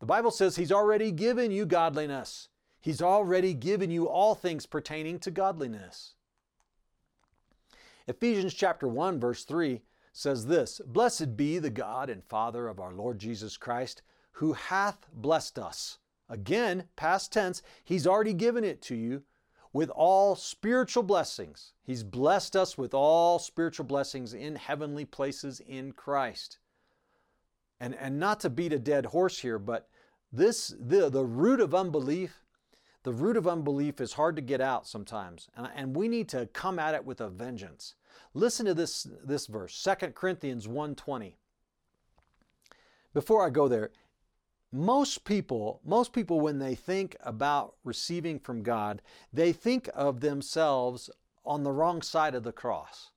The 0.00 0.06
Bible 0.06 0.30
says 0.30 0.56
He's 0.56 0.72
already 0.72 1.10
given 1.10 1.50
you 1.50 1.66
godliness. 1.66 2.48
He's 2.80 3.02
already 3.02 3.54
given 3.54 3.90
you 3.90 4.08
all 4.08 4.34
things 4.34 4.66
pertaining 4.66 5.18
to 5.20 5.30
godliness. 5.30 6.14
Ephesians 8.06 8.54
chapter 8.54 8.88
1 8.88 9.20
verse 9.20 9.44
3 9.44 9.82
says 10.12 10.46
this, 10.46 10.80
Blessed 10.86 11.36
be 11.36 11.58
the 11.58 11.70
God 11.70 12.08
and 12.08 12.24
Father 12.24 12.68
of 12.68 12.80
our 12.80 12.92
Lord 12.92 13.18
Jesus 13.18 13.56
Christ, 13.56 14.02
who 14.32 14.52
hath 14.54 15.06
blessed 15.12 15.58
us. 15.58 15.98
Again, 16.28 16.84
past 16.96 17.32
tense, 17.32 17.62
he's 17.84 18.06
already 18.06 18.34
given 18.34 18.64
it 18.64 18.82
to 18.82 18.94
you 18.94 19.22
with 19.72 19.90
all 19.90 20.34
spiritual 20.34 21.02
blessings. 21.02 21.72
He's 21.82 22.02
blessed 22.02 22.56
us 22.56 22.78
with 22.78 22.94
all 22.94 23.38
spiritual 23.38 23.86
blessings 23.86 24.34
in 24.34 24.56
heavenly 24.56 25.04
places 25.04 25.60
in 25.60 25.92
Christ. 25.92 26.58
And, 27.80 27.94
and 27.94 28.18
not 28.18 28.40
to 28.40 28.50
beat 28.50 28.72
a 28.72 28.78
dead 28.78 29.06
horse 29.06 29.38
here, 29.38 29.58
but 29.58 29.88
this 30.32 30.74
the, 30.78 31.08
the 31.08 31.24
root 31.24 31.60
of 31.60 31.74
unbelief 31.74 32.42
the 33.04 33.12
root 33.12 33.36
of 33.36 33.46
unbelief 33.46 34.00
is 34.00 34.14
hard 34.14 34.36
to 34.36 34.42
get 34.42 34.60
out 34.60 34.86
sometimes, 34.86 35.48
and 35.56 35.68
and 35.74 35.96
we 35.96 36.08
need 36.08 36.28
to 36.30 36.46
come 36.52 36.78
at 36.78 36.94
it 36.94 37.04
with 37.04 37.20
a 37.20 37.30
vengeance. 37.30 37.94
Listen 38.34 38.66
to 38.66 38.74
this, 38.74 39.06
this 39.24 39.46
verse, 39.46 39.82
2 39.82 40.08
Corinthians 40.08 40.66
1.20. 40.66 41.34
Before 43.14 43.46
I 43.46 43.50
go 43.50 43.68
there, 43.68 43.90
most 44.70 45.24
people, 45.24 45.80
most 45.84 46.12
people, 46.12 46.40
when 46.40 46.58
they 46.58 46.74
think 46.74 47.16
about 47.20 47.74
receiving 47.84 48.38
from 48.38 48.62
God, 48.62 49.00
they 49.32 49.52
think 49.52 49.88
of 49.94 50.20
themselves 50.20 51.08
on 51.44 51.62
the 51.62 51.72
wrong 51.72 52.02
side 52.02 52.34
of 52.34 52.42
the 52.42 52.52
cross. 52.52 53.10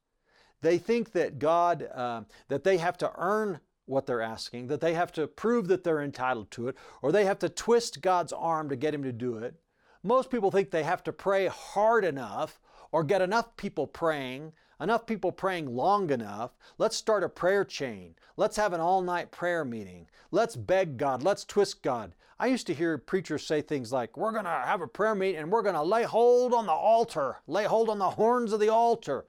They 0.62 0.78
think 0.78 1.12
that 1.12 1.40
God, 1.40 1.90
uh, 1.94 2.22
that 2.48 2.64
they 2.64 2.78
have 2.78 2.98
to 3.00 3.12
earn 3.18 3.60
what 3.86 4.06
they're 4.06 4.22
asking, 4.22 4.68
that 4.68 4.82
they 4.82 4.94
have 4.94 5.12
to 5.14 5.28
prove 5.28 5.68
that 5.68 5.84
they're 5.84 6.02
entitled 6.02 6.52
to 6.52 6.68
it, 6.68 6.76
or 7.02 7.12
they 7.12 7.26
have 7.26 7.40
to 7.40 7.50
twist 7.50 8.02
God's 8.02 8.34
arm 8.34 8.70
to 8.70 8.76
get 8.76 8.94
Him 8.94 9.04
to 9.04 9.12
do 9.12 9.38
it. 9.38 9.56
Most 10.04 10.32
people 10.32 10.52
think 10.52 10.72
they 10.72 10.84
have 10.84 11.04
to 11.04 11.14
pray 11.14 11.48
hard 11.48 12.04
enough 12.04 12.60
or 12.92 13.04
get 13.04 13.22
enough 13.22 13.56
people 13.56 13.88
praying, 13.88 14.54
enough 14.80 15.06
people 15.06 15.32
praying 15.32 15.76
long 15.76 16.10
enough. 16.10 16.52
Let's 16.78 16.98
start 16.98 17.24
a 17.24 17.30
prayer 17.30 17.64
chain. 17.64 18.16
Let's 18.36 18.58
have 18.58 18.74
an 18.74 18.82
all 18.82 19.02
night 19.02 19.32
prayer 19.32 19.64
meeting. 19.64 20.08
Let's 20.32 20.56
beg 20.56 20.98
God. 20.98 21.24
Let's 21.24 21.46
twist 21.46 21.84
God. 21.84 22.14
I 22.40 22.48
used 22.48 22.66
to 22.68 22.74
hear 22.74 22.98
preachers 22.98 23.46
say 23.46 23.62
things 23.62 23.92
like, 23.92 24.18
We're 24.18 24.32
going 24.32 24.46
to 24.46 24.50
have 24.50 24.82
a 24.82 24.88
prayer 24.88 25.14
meeting 25.14 25.42
and 25.42 25.52
we're 25.52 25.62
going 25.62 25.76
to 25.76 25.84
lay 25.84 26.04
hold 26.04 26.54
on 26.54 26.66
the 26.66 26.72
altar, 26.72 27.38
lay 27.46 27.66
hold 27.66 27.90
on 27.90 28.00
the 28.00 28.10
horns 28.10 28.52
of 28.52 28.60
the 28.60 28.70
altar. 28.70 29.26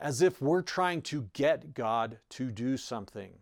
As 0.00 0.22
if 0.22 0.40
we're 0.40 0.62
trying 0.62 1.02
to 1.02 1.28
get 1.32 1.74
God 1.74 2.18
to 2.30 2.50
do 2.50 2.76
something. 2.76 3.34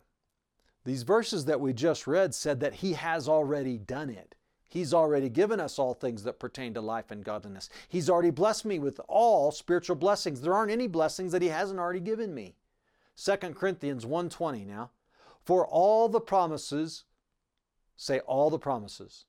These 0.84 1.02
verses 1.02 1.44
that 1.46 1.60
we 1.60 1.72
just 1.72 2.06
read 2.06 2.34
said 2.34 2.60
that 2.60 2.74
He 2.74 2.94
has 2.94 3.28
already 3.28 3.78
done 3.78 4.10
it. 4.10 4.34
He's 4.68 4.92
already 4.92 5.30
given 5.30 5.60
us 5.60 5.78
all 5.78 5.94
things 5.94 6.24
that 6.24 6.38
pertain 6.38 6.74
to 6.74 6.80
life 6.80 7.10
and 7.10 7.24
godliness. 7.24 7.70
He's 7.88 8.10
already 8.10 8.30
blessed 8.30 8.66
me 8.66 8.78
with 8.78 9.00
all 9.08 9.50
spiritual 9.50 9.96
blessings. 9.96 10.40
There 10.40 10.54
aren't 10.54 10.70
any 10.70 10.86
blessings 10.86 11.32
that 11.32 11.42
he 11.42 11.48
hasn't 11.48 11.80
already 11.80 12.00
given 12.00 12.34
me. 12.34 12.54
2 13.16 13.54
Corinthians 13.54 14.04
1:20 14.04 14.66
now. 14.66 14.90
For 15.42 15.66
all 15.66 16.08
the 16.08 16.20
promises 16.20 17.04
say 17.96 18.20
all 18.20 18.50
the 18.50 18.58
promises 18.58 19.24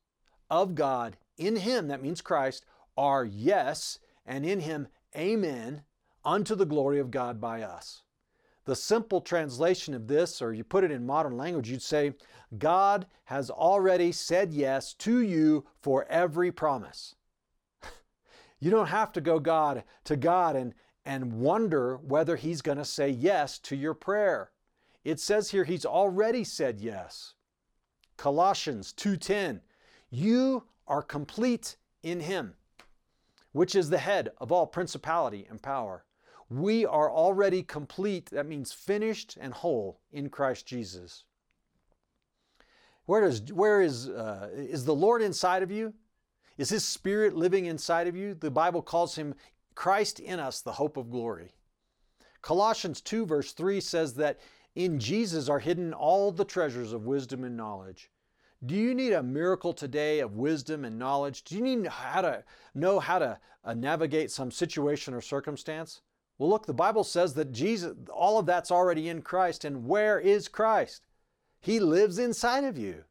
of 0.49 0.75
God 0.75 1.17
in 1.37 1.55
him 1.57 1.87
that 1.87 2.03
means 2.03 2.21
Christ 2.21 2.65
are 2.97 3.23
yes 3.23 3.99
and 4.25 4.45
in 4.45 4.59
him 4.59 4.87
amen 5.15 5.83
unto 6.23 6.55
the 6.55 6.65
glory 6.65 6.99
of 6.99 7.11
God 7.11 7.39
by 7.39 7.61
us. 7.61 8.03
The 8.65 8.75
simple 8.75 9.21
translation 9.21 9.93
of 9.93 10.07
this, 10.07 10.41
or 10.41 10.53
you 10.53 10.63
put 10.63 10.83
it 10.83 10.91
in 10.91 11.05
modern 11.05 11.37
language, 11.37 11.69
you'd 11.69 11.81
say, 11.81 12.13
God 12.57 13.07
has 13.25 13.49
already 13.49 14.11
said 14.11 14.53
yes 14.53 14.93
to 14.95 15.21
you 15.21 15.65
for 15.81 16.05
every 16.09 16.51
promise. 16.51 17.15
you 18.59 18.69
don't 18.69 18.87
have 18.87 19.11
to 19.13 19.21
go 19.21 19.39
God 19.39 19.83
to 20.03 20.15
God 20.15 20.55
and, 20.55 20.73
and 21.05 21.33
wonder 21.33 21.97
whether 21.97 22.35
He's 22.35 22.61
going 22.61 22.77
to 22.77 22.85
say 22.85 23.09
yes 23.09 23.59
to 23.59 23.75
your 23.75 23.93
prayer. 23.93 24.51
It 25.03 25.19
says 25.19 25.51
here 25.51 25.63
He's 25.63 25.85
already 25.85 26.43
said 26.43 26.79
yes. 26.79 27.33
Colossians 28.17 28.93
2:10, 28.93 29.61
you 30.09 30.65
are 30.87 31.01
complete 31.01 31.77
in 32.03 32.19
Him, 32.19 32.55
which 33.51 33.75
is 33.75 33.89
the 33.89 33.97
head 33.99 34.29
of 34.39 34.51
all 34.51 34.67
principality 34.67 35.47
and 35.49 35.61
power. 35.61 36.03
We 36.49 36.85
are 36.85 37.11
already 37.11 37.61
complete, 37.61 38.31
that 38.31 38.47
means 38.47 38.71
finished 38.73 39.37
and 39.39 39.53
whole 39.53 39.99
in 40.11 40.29
Christ 40.29 40.65
Jesus. 40.65 41.23
Where, 43.05 43.21
does, 43.21 43.53
where 43.53 43.81
is, 43.81 44.07
uh, 44.09 44.49
is 44.53 44.85
the 44.85 44.95
Lord 44.95 45.21
inside 45.21 45.63
of 45.63 45.71
you? 45.71 45.93
Is 46.57 46.69
His 46.69 46.83
Spirit 46.85 47.35
living 47.35 47.65
inside 47.65 48.07
of 48.07 48.15
you? 48.15 48.33
The 48.33 48.51
Bible 48.51 48.81
calls 48.81 49.15
Him 49.15 49.35
Christ 49.75 50.19
in 50.19 50.39
us, 50.39 50.61
the 50.61 50.73
hope 50.73 50.97
of 50.97 51.09
glory. 51.09 51.53
Colossians 52.41 53.01
2, 53.01 53.25
verse 53.25 53.53
3 53.53 53.79
says 53.81 54.15
that 54.15 54.39
in 54.75 54.99
Jesus 54.99 55.49
are 55.49 55.59
hidden 55.59 55.93
all 55.93 56.31
the 56.31 56.45
treasures 56.45 56.93
of 56.93 57.05
wisdom 57.05 57.43
and 57.43 57.57
knowledge. 57.57 58.11
Do 58.65 58.75
you 58.75 58.93
need 58.93 59.13
a 59.13 59.23
miracle 59.23 59.73
today 59.73 60.19
of 60.19 60.35
wisdom 60.35 60.83
and 60.83 60.99
knowledge? 60.99 61.43
Do 61.43 61.55
you 61.55 61.61
need 61.61 61.87
how 61.87 62.21
to 62.21 62.43
know 62.75 62.99
how 62.99 63.19
to 63.19 63.39
uh, 63.63 63.73
navigate 63.73 64.31
some 64.31 64.51
situation 64.51 65.13
or 65.13 65.21
circumstance? 65.21 66.01
Well, 66.39 66.49
look, 66.49 66.65
the 66.65 66.73
Bible 66.73 67.03
says 67.03 67.33
that 67.33 67.51
Jesus, 67.51 67.95
all 68.11 68.39
of 68.39 68.45
that's 68.45 68.71
already 68.71 69.09
in 69.09 69.21
Christ. 69.21 69.65
And 69.65 69.85
where 69.85 70.17
is 70.17 70.47
Christ? 70.47 71.03
He 71.59 71.81
lives 71.81 72.17
inside 72.17 72.63
of 72.63 72.77
you. 72.77 73.03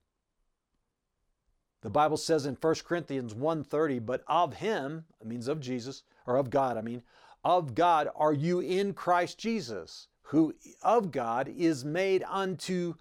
The 1.82 1.90
Bible 1.90 2.16
says 2.16 2.46
in 2.46 2.56
1 2.56 2.84
Corinthians 2.84 3.34
1:30, 3.34 4.04
but 4.04 4.24
of 4.26 4.54
him, 4.54 5.04
means 5.22 5.46
of 5.46 5.60
Jesus, 5.60 6.02
or 6.26 6.36
of 6.36 6.50
God, 6.50 6.76
I 6.76 6.80
mean, 6.80 7.02
of 7.44 7.74
God 7.74 8.08
are 8.16 8.32
you 8.32 8.60
in 8.60 8.94
Christ 8.94 9.38
Jesus, 9.38 10.08
who 10.22 10.54
of 10.82 11.12
God 11.12 11.48
is 11.48 11.84
made 11.84 12.24
unto 12.24 12.94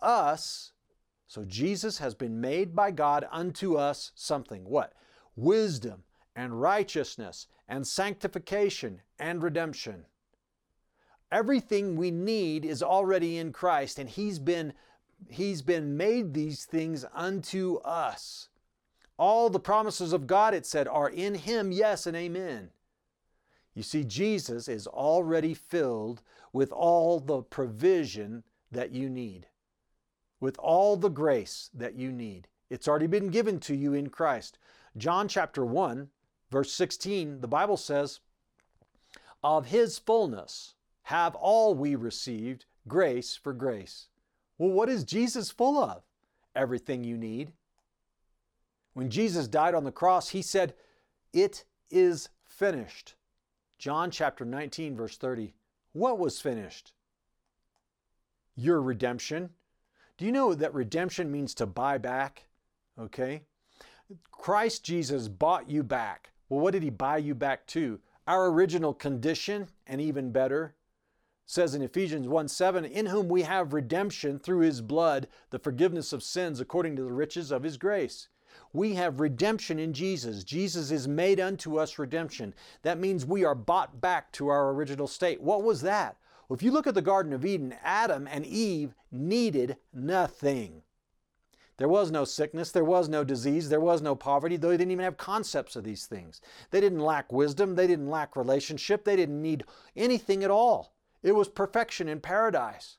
us. 0.00 0.72
So 1.26 1.44
Jesus 1.44 1.98
has 1.98 2.14
been 2.14 2.40
made 2.40 2.74
by 2.74 2.92
God 2.92 3.26
unto 3.30 3.76
us 3.76 4.12
something. 4.14 4.64
What? 4.64 4.94
Wisdom 5.34 6.04
and 6.34 6.60
righteousness 6.60 7.46
and 7.68 7.86
sanctification 7.86 9.00
and 9.18 9.42
redemption. 9.42 10.06
Everything 11.30 11.96
we 11.96 12.10
need 12.10 12.64
is 12.64 12.82
already 12.82 13.38
in 13.38 13.52
Christ, 13.52 13.98
and 13.98 14.08
He's 14.08 14.38
been, 14.38 14.74
He's 15.28 15.62
been 15.62 15.96
made 15.96 16.34
these 16.34 16.64
things 16.64 17.04
unto 17.14 17.76
us. 17.78 18.48
All 19.18 19.48
the 19.48 19.60
promises 19.60 20.12
of 20.12 20.26
God, 20.26 20.52
it 20.52 20.66
said, 20.66 20.88
are 20.88 21.08
in 21.08 21.34
Him, 21.34 21.72
yes 21.72 22.06
and 22.06 22.16
amen. 22.16 22.70
You 23.74 23.82
see, 23.82 24.04
Jesus 24.04 24.68
is 24.68 24.86
already 24.86 25.54
filled 25.54 26.22
with 26.52 26.70
all 26.72 27.20
the 27.20 27.42
provision 27.42 28.42
that 28.70 28.92
you 28.92 29.08
need, 29.08 29.46
with 30.40 30.58
all 30.58 30.96
the 30.96 31.08
grace 31.08 31.70
that 31.72 31.94
you 31.94 32.12
need. 32.12 32.48
It's 32.68 32.88
already 32.88 33.06
been 33.06 33.28
given 33.28 33.58
to 33.60 33.74
you 33.74 33.94
in 33.94 34.10
Christ. 34.10 34.58
John 34.96 35.28
chapter 35.28 35.64
1, 35.64 36.08
verse 36.52 36.72
16, 36.72 37.40
the 37.40 37.48
Bible 37.48 37.78
says, 37.78 38.20
Of 39.42 39.66
his 39.66 39.98
fullness 39.98 40.74
have 41.04 41.34
all 41.34 41.74
we 41.74 41.96
received 41.96 42.66
grace 42.86 43.34
for 43.34 43.52
grace. 43.52 44.08
Well, 44.58 44.70
what 44.70 44.88
is 44.88 45.02
Jesus 45.02 45.50
full 45.50 45.82
of? 45.82 46.02
Everything 46.54 47.02
you 47.02 47.16
need. 47.16 47.52
When 48.92 49.08
Jesus 49.08 49.48
died 49.48 49.74
on 49.74 49.84
the 49.84 49.90
cross, 49.90 50.28
he 50.28 50.42
said, 50.42 50.74
It 51.32 51.64
is 51.90 52.28
finished. 52.44 53.14
John 53.78 54.10
chapter 54.10 54.44
19, 54.44 54.94
verse 54.94 55.16
30. 55.16 55.54
What 55.92 56.18
was 56.18 56.40
finished? 56.40 56.92
Your 58.54 58.80
redemption. 58.82 59.50
Do 60.18 60.26
you 60.26 60.32
know 60.32 60.54
that 60.54 60.74
redemption 60.74 61.32
means 61.32 61.54
to 61.54 61.66
buy 61.66 61.96
back? 61.96 62.44
Okay? 63.00 63.42
Christ 64.30 64.84
Jesus 64.84 65.28
bought 65.28 65.70
you 65.70 65.82
back. 65.82 66.32
Well, 66.52 66.60
what 66.60 66.72
did 66.72 66.82
he 66.82 66.90
buy 66.90 67.16
you 67.16 67.34
back 67.34 67.66
to? 67.68 67.98
Our 68.26 68.50
original 68.50 68.92
condition, 68.92 69.68
and 69.86 70.02
even 70.02 70.32
better, 70.32 70.74
says 71.46 71.74
in 71.74 71.80
Ephesians 71.80 72.28
1 72.28 72.46
7, 72.46 72.84
in 72.84 73.06
whom 73.06 73.30
we 73.30 73.40
have 73.40 73.72
redemption 73.72 74.38
through 74.38 74.58
his 74.58 74.82
blood, 74.82 75.28
the 75.48 75.58
forgiveness 75.58 76.12
of 76.12 76.22
sins 76.22 76.60
according 76.60 76.94
to 76.96 77.04
the 77.04 77.12
riches 77.14 77.52
of 77.52 77.62
his 77.62 77.78
grace. 77.78 78.28
We 78.70 78.96
have 78.96 79.18
redemption 79.18 79.78
in 79.78 79.94
Jesus. 79.94 80.44
Jesus 80.44 80.90
is 80.90 81.08
made 81.08 81.40
unto 81.40 81.78
us 81.78 81.98
redemption. 81.98 82.52
That 82.82 83.00
means 83.00 83.24
we 83.24 83.44
are 83.46 83.54
bought 83.54 84.02
back 84.02 84.30
to 84.32 84.48
our 84.48 84.72
original 84.72 85.06
state. 85.06 85.40
What 85.40 85.62
was 85.62 85.80
that? 85.80 86.18
Well, 86.50 86.56
if 86.56 86.62
you 86.62 86.70
look 86.70 86.86
at 86.86 86.94
the 86.94 87.00
Garden 87.00 87.32
of 87.32 87.46
Eden, 87.46 87.74
Adam 87.82 88.28
and 88.30 88.44
Eve 88.44 88.94
needed 89.10 89.78
nothing. 89.90 90.82
There 91.82 91.88
was 91.88 92.12
no 92.12 92.24
sickness, 92.24 92.70
there 92.70 92.84
was 92.84 93.08
no 93.08 93.24
disease, 93.24 93.68
there 93.68 93.80
was 93.80 94.00
no 94.00 94.14
poverty, 94.14 94.56
though 94.56 94.68
they 94.68 94.76
didn't 94.76 94.92
even 94.92 95.02
have 95.02 95.16
concepts 95.16 95.74
of 95.74 95.82
these 95.82 96.06
things. 96.06 96.40
They 96.70 96.80
didn't 96.80 97.00
lack 97.00 97.32
wisdom, 97.32 97.74
they 97.74 97.88
didn't 97.88 98.08
lack 98.08 98.36
relationship, 98.36 99.02
they 99.02 99.16
didn't 99.16 99.42
need 99.42 99.64
anything 99.96 100.44
at 100.44 100.50
all. 100.52 100.94
It 101.24 101.32
was 101.32 101.48
perfection 101.48 102.08
in 102.08 102.20
paradise. 102.20 102.98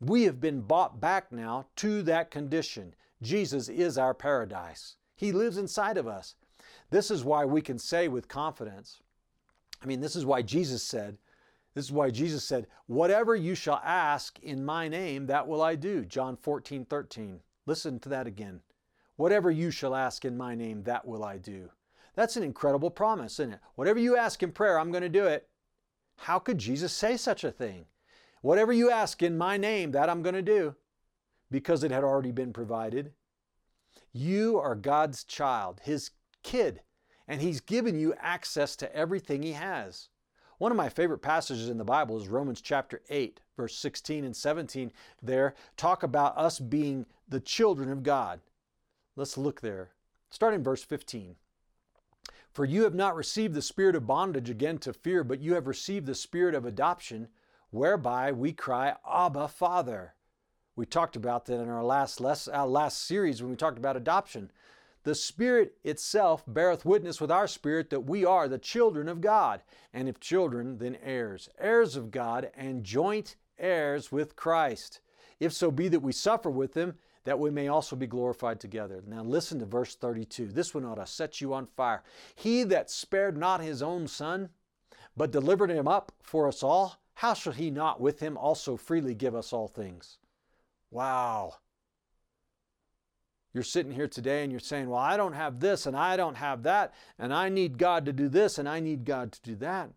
We 0.00 0.22
have 0.22 0.40
been 0.40 0.62
bought 0.62 1.02
back 1.02 1.32
now 1.32 1.66
to 1.76 2.00
that 2.04 2.30
condition. 2.30 2.94
Jesus 3.20 3.68
is 3.68 3.98
our 3.98 4.14
paradise. 4.14 4.96
He 5.14 5.30
lives 5.30 5.58
inside 5.58 5.98
of 5.98 6.08
us. 6.08 6.34
This 6.88 7.10
is 7.10 7.24
why 7.24 7.44
we 7.44 7.60
can 7.60 7.78
say 7.78 8.08
with 8.08 8.26
confidence, 8.26 9.02
I 9.82 9.86
mean, 9.86 10.00
this 10.00 10.16
is 10.16 10.24
why 10.24 10.40
Jesus 10.40 10.82
said, 10.82 11.18
this 11.74 11.84
is 11.84 11.92
why 11.92 12.08
Jesus 12.08 12.42
said, 12.42 12.68
Whatever 12.86 13.36
you 13.36 13.54
shall 13.54 13.82
ask 13.84 14.38
in 14.38 14.64
my 14.64 14.88
name, 14.88 15.26
that 15.26 15.46
will 15.46 15.60
I 15.60 15.74
do. 15.74 16.06
John 16.06 16.38
14, 16.38 16.86
13. 16.86 17.40
Listen 17.66 17.98
to 18.00 18.08
that 18.10 18.26
again. 18.26 18.60
Whatever 19.16 19.50
you 19.50 19.70
shall 19.70 19.94
ask 19.94 20.24
in 20.24 20.36
my 20.36 20.54
name, 20.54 20.82
that 20.82 21.06
will 21.06 21.24
I 21.24 21.38
do. 21.38 21.70
That's 22.14 22.36
an 22.36 22.42
incredible 22.42 22.90
promise, 22.90 23.40
isn't 23.40 23.54
it? 23.54 23.60
Whatever 23.74 23.98
you 23.98 24.16
ask 24.16 24.42
in 24.42 24.52
prayer, 24.52 24.78
I'm 24.78 24.90
going 24.90 25.02
to 25.02 25.08
do 25.08 25.26
it. 25.26 25.48
How 26.16 26.38
could 26.38 26.58
Jesus 26.58 26.92
say 26.92 27.16
such 27.16 27.44
a 27.44 27.50
thing? 27.50 27.86
Whatever 28.40 28.72
you 28.72 28.90
ask 28.90 29.22
in 29.22 29.38
my 29.38 29.56
name, 29.56 29.92
that 29.92 30.08
I'm 30.08 30.22
going 30.22 30.34
to 30.34 30.42
do, 30.42 30.74
because 31.50 31.82
it 31.82 31.90
had 31.90 32.04
already 32.04 32.30
been 32.30 32.52
provided. 32.52 33.12
You 34.12 34.58
are 34.58 34.74
God's 34.74 35.24
child, 35.24 35.80
His 35.82 36.10
kid, 36.42 36.82
and 37.26 37.40
He's 37.40 37.60
given 37.60 37.98
you 37.98 38.14
access 38.18 38.76
to 38.76 38.94
everything 38.94 39.42
He 39.42 39.52
has. 39.52 40.08
One 40.58 40.70
of 40.70 40.76
my 40.76 40.88
favorite 40.88 41.18
passages 41.18 41.68
in 41.68 41.78
the 41.78 41.84
Bible 41.84 42.16
is 42.16 42.28
Romans 42.28 42.60
chapter 42.60 43.02
8, 43.10 43.40
verse 43.56 43.76
16 43.76 44.24
and 44.24 44.36
17. 44.36 44.92
There 45.20 45.54
talk 45.76 46.02
about 46.02 46.38
us 46.38 46.60
being 46.60 47.06
the 47.28 47.40
children 47.40 47.90
of 47.90 48.02
God. 48.02 48.40
Let's 49.16 49.38
look 49.38 49.60
there. 49.60 49.90
Start 50.30 50.54
in 50.54 50.62
verse 50.62 50.82
15. 50.82 51.36
For 52.50 52.64
you 52.64 52.84
have 52.84 52.94
not 52.94 53.16
received 53.16 53.54
the 53.54 53.62
spirit 53.62 53.96
of 53.96 54.06
bondage 54.06 54.48
again 54.48 54.78
to 54.78 54.92
fear, 54.92 55.24
but 55.24 55.40
you 55.40 55.54
have 55.54 55.66
received 55.66 56.06
the 56.06 56.14
spirit 56.14 56.54
of 56.54 56.64
adoption, 56.64 57.28
whereby 57.70 58.30
we 58.30 58.52
cry, 58.52 58.94
Abba, 59.08 59.48
Father. 59.48 60.14
We 60.76 60.86
talked 60.86 61.16
about 61.16 61.46
that 61.46 61.60
in 61.60 61.68
our 61.68 61.84
last, 61.84 62.20
less, 62.20 62.48
our 62.48 62.66
last 62.66 63.04
series 63.04 63.42
when 63.42 63.50
we 63.50 63.56
talked 63.56 63.78
about 63.78 63.96
adoption. 63.96 64.50
The 65.04 65.14
Spirit 65.14 65.76
itself 65.84 66.44
beareth 66.46 66.84
witness 66.84 67.20
with 67.20 67.30
our 67.30 67.46
spirit 67.46 67.90
that 67.90 68.06
we 68.06 68.24
are 68.24 68.48
the 68.48 68.58
children 68.58 69.08
of 69.08 69.20
God, 69.20 69.62
and 69.92 70.08
if 70.08 70.18
children, 70.18 70.78
then 70.78 70.96
heirs, 71.02 71.48
heirs 71.58 71.94
of 71.94 72.10
God, 72.10 72.50
and 72.54 72.84
joint 72.84 73.36
heirs 73.58 74.10
with 74.10 74.34
Christ. 74.34 75.00
If 75.38 75.52
so 75.52 75.70
be 75.70 75.88
that 75.88 76.00
we 76.00 76.12
suffer 76.12 76.50
with 76.50 76.74
him, 76.74 76.94
that 77.24 77.38
we 77.38 77.50
may 77.50 77.68
also 77.68 77.96
be 77.96 78.06
glorified 78.06 78.60
together. 78.60 79.02
Now 79.06 79.22
listen 79.22 79.58
to 79.60 79.66
verse 79.66 79.94
32. 79.94 80.48
This 80.48 80.74
one 80.74 80.84
ought 80.84 80.96
to 80.96 81.06
set 81.06 81.40
you 81.40 81.54
on 81.54 81.66
fire. 81.66 82.02
He 82.34 82.62
that 82.64 82.90
spared 82.90 83.36
not 83.36 83.60
his 83.60 83.82
own 83.82 84.06
son, 84.06 84.50
but 85.16 85.30
delivered 85.30 85.70
him 85.70 85.88
up 85.88 86.12
for 86.22 86.48
us 86.48 86.62
all, 86.62 86.98
how 87.14 87.34
shall 87.34 87.52
he 87.52 87.70
not 87.70 88.00
with 88.00 88.20
him 88.20 88.36
also 88.36 88.76
freely 88.76 89.14
give 89.14 89.34
us 89.34 89.52
all 89.52 89.68
things? 89.68 90.18
Wow. 90.90 91.54
You're 93.52 93.62
sitting 93.62 93.92
here 93.92 94.08
today 94.08 94.42
and 94.42 94.50
you're 94.50 94.60
saying, 94.60 94.88
Well, 94.88 94.98
I 94.98 95.16
don't 95.16 95.32
have 95.32 95.60
this 95.60 95.86
and 95.86 95.96
I 95.96 96.16
don't 96.16 96.34
have 96.34 96.64
that, 96.64 96.92
and 97.18 97.32
I 97.32 97.48
need 97.48 97.78
God 97.78 98.04
to 98.06 98.12
do 98.12 98.28
this 98.28 98.58
and 98.58 98.68
I 98.68 98.80
need 98.80 99.04
God 99.04 99.30
to 99.32 99.42
do 99.42 99.54
that. 99.56 99.90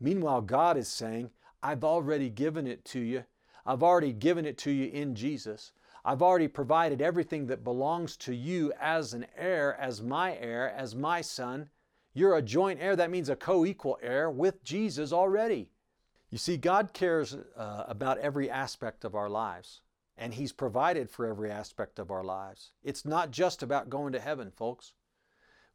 Meanwhile, 0.00 0.42
God 0.42 0.76
is 0.76 0.88
saying, 0.88 1.30
I've 1.62 1.84
already 1.84 2.30
given 2.30 2.66
it 2.66 2.84
to 2.86 3.00
you. 3.00 3.24
I've 3.66 3.82
already 3.82 4.12
given 4.12 4.46
it 4.46 4.58
to 4.58 4.70
you 4.70 4.88
in 4.90 5.14
Jesus. 5.14 5.72
I've 6.04 6.22
already 6.22 6.48
provided 6.48 7.00
everything 7.00 7.46
that 7.46 7.64
belongs 7.64 8.16
to 8.18 8.34
you 8.34 8.72
as 8.80 9.14
an 9.14 9.26
heir, 9.36 9.76
as 9.80 10.02
my 10.02 10.36
heir, 10.36 10.70
as 10.70 10.94
my 10.96 11.20
son. 11.20 11.70
You're 12.12 12.36
a 12.36 12.42
joint 12.42 12.80
heir. 12.80 12.96
That 12.96 13.10
means 13.10 13.28
a 13.28 13.36
co 13.36 13.64
equal 13.64 13.98
heir 14.02 14.28
with 14.28 14.64
Jesus 14.64 15.12
already. 15.12 15.70
You 16.30 16.38
see, 16.38 16.56
God 16.56 16.92
cares 16.92 17.36
uh, 17.56 17.84
about 17.86 18.18
every 18.18 18.50
aspect 18.50 19.04
of 19.04 19.14
our 19.14 19.28
lives, 19.28 19.80
and 20.16 20.34
He's 20.34 20.52
provided 20.52 21.08
for 21.08 21.26
every 21.26 21.50
aspect 21.50 21.98
of 21.98 22.10
our 22.10 22.24
lives. 22.24 22.72
It's 22.82 23.04
not 23.04 23.30
just 23.30 23.62
about 23.62 23.90
going 23.90 24.12
to 24.12 24.20
heaven, 24.20 24.50
folks. 24.50 24.94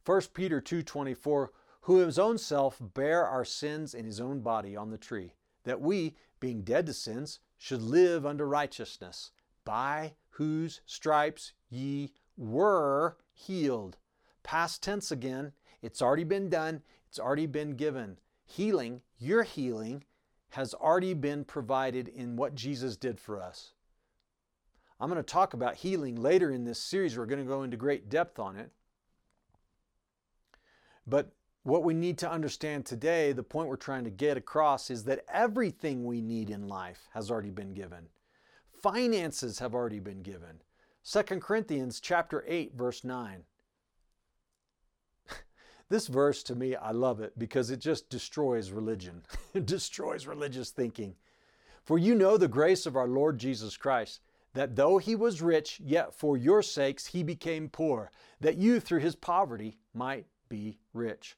1 0.06 0.22
Peter 0.34 0.62
2:24 0.62 1.50
who 1.82 1.98
his 2.00 2.20
own 2.20 2.38
self 2.38 2.78
bare 2.82 3.26
our 3.26 3.46
sins 3.46 3.94
in 3.94 4.06
his 4.06 4.20
own 4.20 4.42
body 4.42 4.76
on 4.76 4.90
the 4.90 4.98
tree 4.98 5.34
that 5.64 5.80
we 5.80 6.16
being 6.40 6.62
dead 6.62 6.86
to 6.86 6.94
sins 6.94 7.40
should 7.58 7.82
live 7.82 8.26
unto 8.26 8.44
righteousness 8.44 9.32
by 9.68 10.14
whose 10.30 10.80
stripes 10.86 11.52
ye 11.70 12.14
were 12.38 13.18
healed. 13.34 13.98
Past 14.42 14.82
tense 14.82 15.12
again. 15.12 15.52
It's 15.82 16.02
already 16.02 16.24
been 16.24 16.50
done, 16.50 16.82
it's 17.10 17.20
already 17.20 17.48
been 17.48 17.76
given. 17.76 18.18
Healing, 18.46 19.02
your 19.20 19.44
healing, 19.44 20.06
has 20.52 20.74
already 20.74 21.14
been 21.14 21.44
provided 21.44 22.08
in 22.08 22.38
what 22.38 22.56
Jesus 22.56 22.96
did 22.96 23.20
for 23.20 23.42
us. 23.42 23.74
I'm 25.02 25.10
going 25.10 25.22
to 25.22 25.32
talk 25.32 25.54
about 25.54 25.76
healing 25.76 26.16
later 26.16 26.50
in 26.50 26.64
this 26.64 26.80
series. 26.80 27.18
We're 27.18 27.26
going 27.26 27.44
to 27.44 27.46
go 27.46 27.64
into 27.64 27.76
great 27.76 28.10
depth 28.10 28.40
on 28.40 28.56
it. 28.56 28.72
But 31.06 31.34
what 31.64 31.84
we 31.84 31.94
need 31.94 32.18
to 32.20 32.32
understand 32.32 32.86
today, 32.86 33.34
the 33.34 33.44
point 33.44 33.68
we're 33.68 33.76
trying 33.76 34.06
to 34.06 34.10
get 34.10 34.38
across, 34.38 34.90
is 34.90 35.04
that 35.04 35.26
everything 35.32 36.06
we 36.06 36.22
need 36.22 36.50
in 36.50 36.70
life 36.70 37.10
has 37.14 37.30
already 37.30 37.52
been 37.52 37.74
given. 37.74 38.08
Finances 38.94 39.60
have 39.60 39.76
already 39.76 40.00
been 40.00 40.22
given. 40.22 40.62
2 41.04 41.22
Corinthians 41.42 42.00
chapter 42.00 42.46
8 42.48 42.74
verse 42.74 43.04
9. 43.04 43.44
this 45.90 46.08
verse 46.08 46.42
to 46.44 46.56
me 46.56 46.74
I 46.74 46.92
love 46.92 47.20
it 47.20 47.38
because 47.38 47.70
it 47.70 47.82
just 47.82 48.10
destroys 48.10 48.72
religion. 48.72 49.24
it 49.54 49.66
destroys 49.66 50.26
religious 50.26 50.70
thinking. 50.70 51.16
For 51.84 51.98
you 51.98 52.16
know 52.16 52.38
the 52.38 52.48
grace 52.48 52.86
of 52.86 52.96
our 52.96 53.10
Lord 53.10 53.38
Jesus 53.38 53.76
Christ, 53.76 54.22
that 54.54 54.78
though 54.78 55.00
he 55.00 55.16
was 55.16 55.42
rich, 55.42 55.82
yet 55.84 56.14
for 56.14 56.38
your 56.38 56.62
sakes 56.62 57.08
he 57.08 57.24
became 57.24 57.68
poor, 57.68 58.10
that 58.40 58.56
you 58.56 58.80
through 58.80 59.02
his 59.02 59.18
poverty 59.18 59.80
might 59.94 60.28
be 60.48 60.80
rich. 60.94 61.36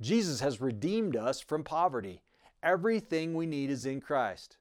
Jesus 0.00 0.38
has 0.38 0.60
redeemed 0.60 1.16
us 1.16 1.40
from 1.40 1.64
poverty. 1.64 2.22
Everything 2.62 3.34
we 3.34 3.46
need 3.46 3.70
is 3.70 3.86
in 3.86 4.00
Christ. 4.00 4.56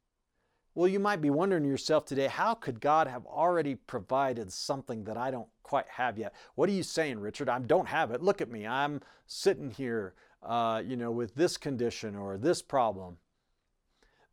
Well, 0.73 0.88
you 0.88 0.99
might 0.99 1.19
be 1.19 1.29
wondering 1.29 1.65
yourself 1.65 2.05
today, 2.05 2.27
how 2.27 2.53
could 2.53 2.79
God 2.79 3.07
have 3.07 3.25
already 3.25 3.75
provided 3.75 4.53
something 4.53 5.03
that 5.03 5.17
I 5.17 5.29
don't 5.29 5.49
quite 5.63 5.88
have 5.89 6.17
yet? 6.17 6.34
What 6.55 6.69
are 6.69 6.73
you 6.73 6.84
saying, 6.84 7.19
Richard? 7.19 7.49
I 7.49 7.60
don't 7.60 7.89
have 7.89 8.12
it. 8.12 8.21
Look 8.21 8.39
at 8.39 8.49
me. 8.49 8.65
I'm 8.65 9.01
sitting 9.27 9.71
here, 9.71 10.13
uh, 10.41 10.81
you 10.86 10.95
know, 10.95 11.12
with 11.12 11.36
this 11.36 11.57
condition 11.57 12.15
or 12.15 12.38
this 12.38 12.62
problem. 12.62 13.17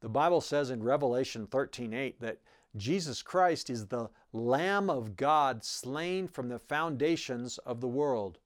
The 0.01 0.09
Bible 0.09 0.41
says 0.41 0.71
in 0.71 0.83
Revelation 0.83 1.49
13:8 1.49 2.21
that 2.21 2.39
Jesus 2.77 3.21
Christ 3.21 3.69
is 3.69 3.87
the 3.87 4.09
Lamb 4.33 4.89
of 4.89 5.17
God 5.17 5.65
slain 5.65 6.29
from 6.29 6.49
the 6.49 6.61
foundations 6.61 7.59
of 7.59 7.81
the 7.81 7.89
world. 7.89 8.39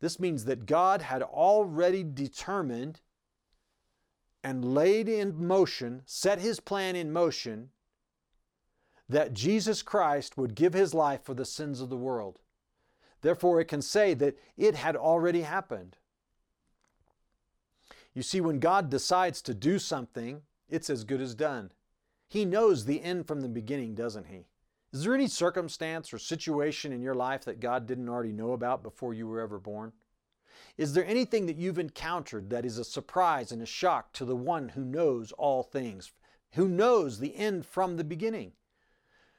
This 0.00 0.18
means 0.18 0.46
that 0.46 0.66
God 0.66 1.02
had 1.02 1.22
already 1.22 2.02
determined 2.02 3.00
and 4.42 4.74
laid 4.74 5.08
in 5.08 5.46
motion, 5.46 6.02
set 6.06 6.38
his 6.38 6.60
plan 6.60 6.96
in 6.96 7.12
motion, 7.12 7.70
that 9.08 9.32
Jesus 9.32 9.82
Christ 9.82 10.36
would 10.36 10.54
give 10.54 10.74
his 10.74 10.94
life 10.94 11.22
for 11.24 11.34
the 11.34 11.44
sins 11.44 11.80
of 11.80 11.88
the 11.88 11.96
world. 11.96 12.38
Therefore, 13.20 13.60
it 13.60 13.66
can 13.66 13.82
say 13.82 14.14
that 14.14 14.38
it 14.56 14.74
had 14.74 14.94
already 14.94 15.42
happened. 15.42 15.96
You 18.14 18.22
see, 18.22 18.40
when 18.40 18.58
God 18.58 18.90
decides 18.90 19.42
to 19.42 19.54
do 19.54 19.78
something, 19.78 20.42
it's 20.68 20.90
as 20.90 21.04
good 21.04 21.20
as 21.20 21.34
done. 21.34 21.72
He 22.28 22.44
knows 22.44 22.84
the 22.84 23.02
end 23.02 23.26
from 23.26 23.40
the 23.40 23.48
beginning, 23.48 23.94
doesn't 23.94 24.26
He? 24.26 24.46
Is 24.92 25.04
there 25.04 25.14
any 25.14 25.28
circumstance 25.28 26.12
or 26.12 26.18
situation 26.18 26.92
in 26.92 27.02
your 27.02 27.14
life 27.14 27.44
that 27.44 27.60
God 27.60 27.86
didn't 27.86 28.08
already 28.08 28.32
know 28.32 28.52
about 28.52 28.82
before 28.82 29.14
you 29.14 29.26
were 29.26 29.40
ever 29.40 29.58
born? 29.58 29.92
Is 30.76 30.94
there 30.94 31.06
anything 31.06 31.46
that 31.46 31.56
you've 31.56 31.78
encountered 31.78 32.50
that 32.50 32.64
is 32.64 32.78
a 32.78 32.84
surprise 32.84 33.52
and 33.52 33.62
a 33.62 33.66
shock 33.66 34.12
to 34.14 34.24
the 34.24 34.36
one 34.36 34.70
who 34.70 34.84
knows 34.84 35.32
all 35.32 35.62
things, 35.62 36.12
who 36.52 36.68
knows 36.68 37.18
the 37.18 37.36
end 37.36 37.66
from 37.66 37.96
the 37.96 38.04
beginning? 38.04 38.52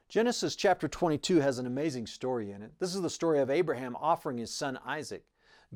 Genesis 0.09 0.55
chapter 0.55 0.87
22 0.87 1.39
has 1.39 1.59
an 1.59 1.67
amazing 1.67 2.07
story 2.07 2.51
in 2.51 2.63
it. 2.63 2.71
This 2.79 2.95
is 2.95 3.01
the 3.01 3.09
story 3.09 3.39
of 3.39 3.49
Abraham 3.49 3.95
offering 3.99 4.39
his 4.39 4.51
son 4.51 4.79
Isaac. 4.85 5.25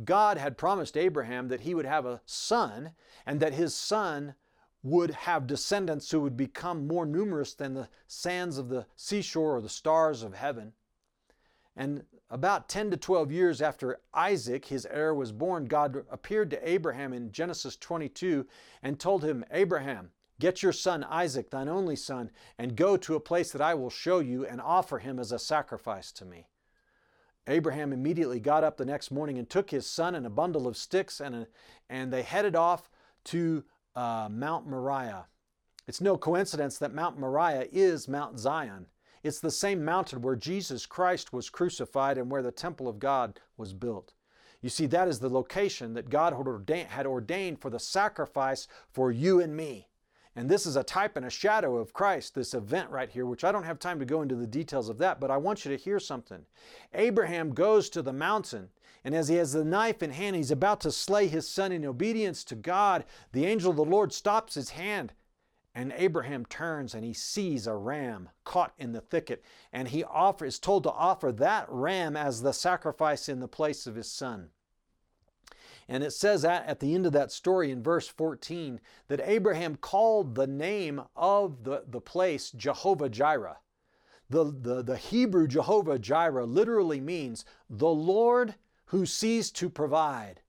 God 0.03 0.37
had 0.37 0.57
promised 0.57 0.97
Abraham 0.97 1.49
that 1.49 1.61
he 1.61 1.75
would 1.75 1.85
have 1.85 2.05
a 2.05 2.21
son 2.25 2.93
and 3.25 3.39
that 3.39 3.53
his 3.53 3.75
son 3.75 4.33
would 4.81 5.11
have 5.11 5.47
descendants 5.47 6.11
who 6.11 6.19
would 6.19 6.35
become 6.35 6.87
more 6.87 7.05
numerous 7.05 7.53
than 7.53 7.73
the 7.73 7.89
sands 8.07 8.57
of 8.57 8.69
the 8.69 8.85
seashore 8.95 9.57
or 9.57 9.61
the 9.61 9.69
stars 9.69 10.23
of 10.23 10.33
heaven. 10.33 10.73
And 11.75 12.03
about 12.29 12.69
10 12.69 12.91
to 12.91 12.97
12 12.97 13.31
years 13.31 13.61
after 13.61 13.99
Isaac, 14.13 14.65
his 14.65 14.85
heir, 14.85 15.13
was 15.13 15.31
born, 15.31 15.65
God 15.65 16.03
appeared 16.11 16.49
to 16.51 16.69
Abraham 16.69 17.13
in 17.13 17.31
Genesis 17.31 17.75
22 17.77 18.47
and 18.81 18.99
told 18.99 19.23
him, 19.23 19.43
Abraham, 19.51 20.11
get 20.39 20.61
your 20.61 20.73
son 20.73 21.03
Isaac, 21.03 21.49
thine 21.49 21.69
only 21.69 21.95
son, 21.95 22.31
and 22.57 22.75
go 22.75 22.97
to 22.97 23.15
a 23.15 23.19
place 23.19 23.51
that 23.51 23.61
I 23.61 23.73
will 23.73 23.89
show 23.89 24.19
you 24.19 24.45
and 24.45 24.61
offer 24.61 24.99
him 24.99 25.19
as 25.19 25.31
a 25.31 25.39
sacrifice 25.39 26.11
to 26.13 26.25
me. 26.25 26.47
Abraham 27.47 27.91
immediately 27.91 28.39
got 28.39 28.63
up 28.63 28.77
the 28.77 28.85
next 28.85 29.11
morning 29.11 29.37
and 29.37 29.49
took 29.49 29.69
his 29.69 29.85
son 29.85 30.15
and 30.15 30.25
a 30.25 30.29
bundle 30.29 30.67
of 30.67 30.77
sticks, 30.77 31.19
and, 31.19 31.35
a, 31.35 31.47
and 31.89 32.13
they 32.13 32.21
headed 32.21 32.55
off 32.55 32.89
to 33.25 33.63
uh, 33.95 34.27
Mount 34.31 34.67
Moriah. 34.67 35.25
It's 35.87 36.01
no 36.01 36.17
coincidence 36.17 36.77
that 36.77 36.93
Mount 36.93 37.19
Moriah 37.19 37.67
is 37.71 38.07
Mount 38.07 38.39
Zion. 38.39 38.85
It's 39.23 39.39
the 39.39 39.51
same 39.51 39.85
mountain 39.85 40.21
where 40.21 40.35
Jesus 40.35 40.85
Christ 40.85 41.31
was 41.31 41.49
crucified 41.49 42.17
and 42.17 42.29
where 42.29 42.43
the 42.43 42.51
temple 42.51 42.87
of 42.87 42.99
God 42.99 43.39
was 43.57 43.73
built. 43.73 44.13
You 44.61 44.69
see, 44.69 44.85
that 44.87 45.07
is 45.07 45.19
the 45.19 45.29
location 45.29 45.93
that 45.93 46.09
God 46.09 46.33
had 46.89 47.07
ordained 47.07 47.59
for 47.59 47.69
the 47.69 47.79
sacrifice 47.79 48.67
for 48.91 49.11
you 49.11 49.39
and 49.39 49.55
me. 49.55 49.87
And 50.35 50.49
this 50.49 50.65
is 50.65 50.75
a 50.75 50.83
type 50.83 51.15
and 51.15 51.25
a 51.25 51.29
shadow 51.29 51.77
of 51.77 51.93
Christ, 51.93 52.33
this 52.33 52.53
event 52.53 52.89
right 52.89 53.09
here, 53.09 53.25
which 53.25 53.43
I 53.43 53.51
don't 53.51 53.65
have 53.65 53.77
time 53.77 53.99
to 53.99 54.05
go 54.05 54.21
into 54.21 54.35
the 54.35 54.47
details 54.47 54.89
of 54.89 54.97
that, 54.97 55.19
but 55.19 55.29
I 55.29 55.37
want 55.37 55.63
you 55.63 55.71
to 55.71 55.81
hear 55.81 55.99
something. 55.99 56.45
Abraham 56.93 57.53
goes 57.53 57.89
to 57.91 58.01
the 58.01 58.13
mountain, 58.13 58.69
and 59.03 59.13
as 59.13 59.27
he 59.27 59.35
has 59.35 59.53
the 59.53 59.63
knife 59.63 60.01
in 60.01 60.11
hand, 60.11 60.35
he's 60.35 60.49
about 60.49 60.81
to 60.81 60.91
slay 60.91 61.27
his 61.27 61.47
son 61.47 61.71
in 61.71 61.85
obedience 61.85 62.43
to 62.45 62.55
God. 62.55 63.05
The 63.31 63.45
angel 63.45 63.69
of 63.69 63.77
the 63.77 63.85
Lord 63.85 64.11
stops 64.11 64.55
his 64.55 64.71
hand, 64.71 65.13
and 65.75 65.93
Abraham 65.95 66.45
turns 66.45 66.93
and 66.93 67.03
he 67.03 67.13
sees 67.13 67.65
a 67.65 67.75
ram 67.75 68.29
caught 68.43 68.73
in 68.77 68.91
the 68.91 69.01
thicket, 69.01 69.43
and 69.71 69.87
he 69.87 70.03
offer, 70.03 70.45
is 70.45 70.59
told 70.59 70.83
to 70.83 70.91
offer 70.91 71.31
that 71.31 71.65
ram 71.69 72.15
as 72.15 72.41
the 72.41 72.53
sacrifice 72.53 73.27
in 73.27 73.39
the 73.39 73.47
place 73.47 73.87
of 73.87 73.95
his 73.95 74.09
son. 74.11 74.49
And 75.87 76.03
it 76.03 76.11
says 76.11 76.45
at, 76.45 76.65
at 76.65 76.79
the 76.79 76.93
end 76.95 77.05
of 77.05 77.11
that 77.13 77.31
story 77.31 77.71
in 77.71 77.83
verse 77.83 78.07
14 78.07 78.79
that 79.07 79.21
Abraham 79.23 79.75
called 79.75 80.35
the 80.35 80.47
name 80.47 81.01
of 81.15 81.63
the, 81.63 81.83
the 81.87 82.01
place 82.01 82.51
Jehovah 82.51 83.09
Jireh. 83.09 83.57
The, 84.29 84.45
the, 84.45 84.81
the 84.83 84.97
Hebrew 84.97 85.47
Jehovah 85.47 85.99
Jireh 85.99 86.45
literally 86.45 87.01
means 87.01 87.45
the 87.69 87.89
Lord 87.89 88.55
who 88.85 89.05
sees 89.05 89.51
to 89.51 89.69
provide. 89.69 90.41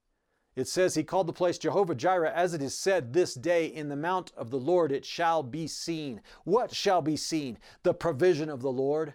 It 0.57 0.69
says 0.69 0.95
he 0.95 1.03
called 1.03 1.27
the 1.27 1.33
place 1.33 1.59
Jehovah 1.59 1.95
Jireh, 1.95 2.33
as 2.33 2.55
it 2.55 2.63
is 2.63 2.75
said, 2.75 3.13
This 3.13 3.35
day 3.35 3.67
in 3.67 3.89
the 3.89 3.97
mount 3.97 4.33
of 4.37 4.51
the 4.51 4.59
Lord 4.59 4.93
it 4.93 5.05
shall 5.05 5.43
be 5.43 5.67
seen. 5.67 6.21
What 6.45 6.75
shall 6.75 7.03
be 7.03 7.17
seen? 7.17 7.59
The 7.83 7.95
provision 7.95 8.49
of 8.49 8.63
the 8.63 8.73
Lord. 8.73 9.15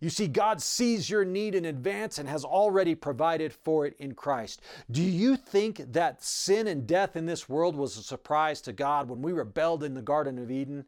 You 0.00 0.10
see, 0.10 0.26
God 0.26 0.60
sees 0.60 1.08
your 1.08 1.24
need 1.24 1.54
in 1.54 1.64
advance 1.64 2.18
and 2.18 2.28
has 2.28 2.44
already 2.44 2.94
provided 2.94 3.52
for 3.52 3.86
it 3.86 3.94
in 3.98 4.14
Christ. 4.14 4.60
Do 4.90 5.02
you 5.02 5.36
think 5.36 5.92
that 5.92 6.22
sin 6.22 6.66
and 6.66 6.86
death 6.86 7.14
in 7.14 7.26
this 7.26 7.48
world 7.48 7.76
was 7.76 7.96
a 7.96 8.02
surprise 8.02 8.60
to 8.62 8.72
God 8.72 9.08
when 9.08 9.22
we 9.22 9.32
rebelled 9.32 9.84
in 9.84 9.94
the 9.94 10.02
Garden 10.02 10.38
of 10.38 10.50
Eden? 10.50 10.86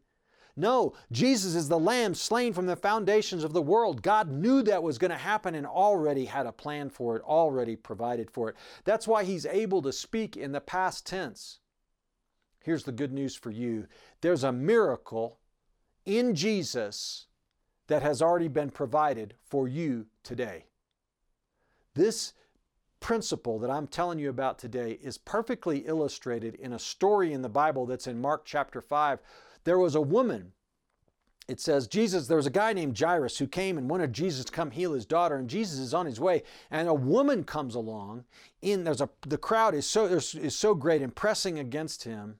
No, 0.59 0.93
Jesus 1.11 1.53
is 1.53 1.69
the 1.69 1.77
Lamb 1.77 2.15
slain 2.15 2.51
from 2.51 2.65
the 2.65 2.75
foundations 2.75 3.43
of 3.43 3.53
the 3.53 3.61
world. 3.61 4.01
God 4.01 4.31
knew 4.31 4.63
that 4.63 4.81
was 4.81 4.97
going 4.97 5.11
to 5.11 5.17
happen 5.17 5.53
and 5.53 5.67
already 5.67 6.25
had 6.25 6.47
a 6.47 6.51
plan 6.51 6.89
for 6.89 7.15
it, 7.15 7.21
already 7.21 7.75
provided 7.75 8.31
for 8.31 8.49
it. 8.49 8.55
That's 8.83 9.07
why 9.07 9.23
He's 9.23 9.45
able 9.45 9.83
to 9.83 9.93
speak 9.93 10.35
in 10.35 10.51
the 10.51 10.59
past 10.59 11.05
tense. 11.05 11.59
Here's 12.63 12.83
the 12.83 12.91
good 12.91 13.13
news 13.13 13.35
for 13.35 13.51
you 13.51 13.85
there's 14.21 14.43
a 14.43 14.51
miracle 14.51 15.37
in 16.05 16.33
Jesus 16.33 17.27
that 17.85 18.01
has 18.01 18.21
already 18.21 18.47
been 18.47 18.71
provided 18.71 19.35
for 19.47 19.67
you 19.67 20.07
today. 20.23 20.65
This 21.93 22.33
principle 22.99 23.59
that 23.59 23.69
I'm 23.69 23.87
telling 23.87 24.17
you 24.17 24.29
about 24.29 24.57
today 24.57 24.97
is 25.03 25.19
perfectly 25.19 25.79
illustrated 25.79 26.55
in 26.55 26.73
a 26.73 26.79
story 26.79 27.31
in 27.31 27.43
the 27.43 27.47
Bible 27.47 27.85
that's 27.85 28.07
in 28.07 28.19
Mark 28.19 28.43
chapter 28.43 28.81
5. 28.81 29.19
There 29.67 29.77
was 29.77 29.95
a 29.95 30.01
woman, 30.01 30.53
it 31.49 31.59
says, 31.59 31.89
Jesus, 31.89 32.27
there 32.27 32.37
was 32.37 32.45
a 32.45 32.49
guy 32.49 32.71
named 32.71 32.97
Jairus 32.97 33.37
who 33.37 33.47
came 33.47 33.77
and 33.77 33.89
wanted 33.89 34.13
Jesus 34.13 34.45
to 34.45 34.51
come 34.53 34.71
heal 34.71 34.93
his 34.93 35.05
daughter, 35.05 35.35
and 35.35 35.49
Jesus 35.49 35.79
is 35.79 35.93
on 35.93 36.05
his 36.05 36.21
way, 36.21 36.43
and 36.71 36.87
a 36.87 36.93
woman 36.93 37.43
comes 37.43 37.75
along. 37.75 38.23
In 38.61 38.85
there's 38.85 39.01
a 39.01 39.09
the 39.27 39.37
crowd 39.37 39.75
is 39.75 39.85
so 39.85 40.05
is 40.05 40.55
so 40.55 40.73
great 40.73 41.01
and 41.01 41.13
pressing 41.13 41.59
against 41.59 42.05
him 42.05 42.39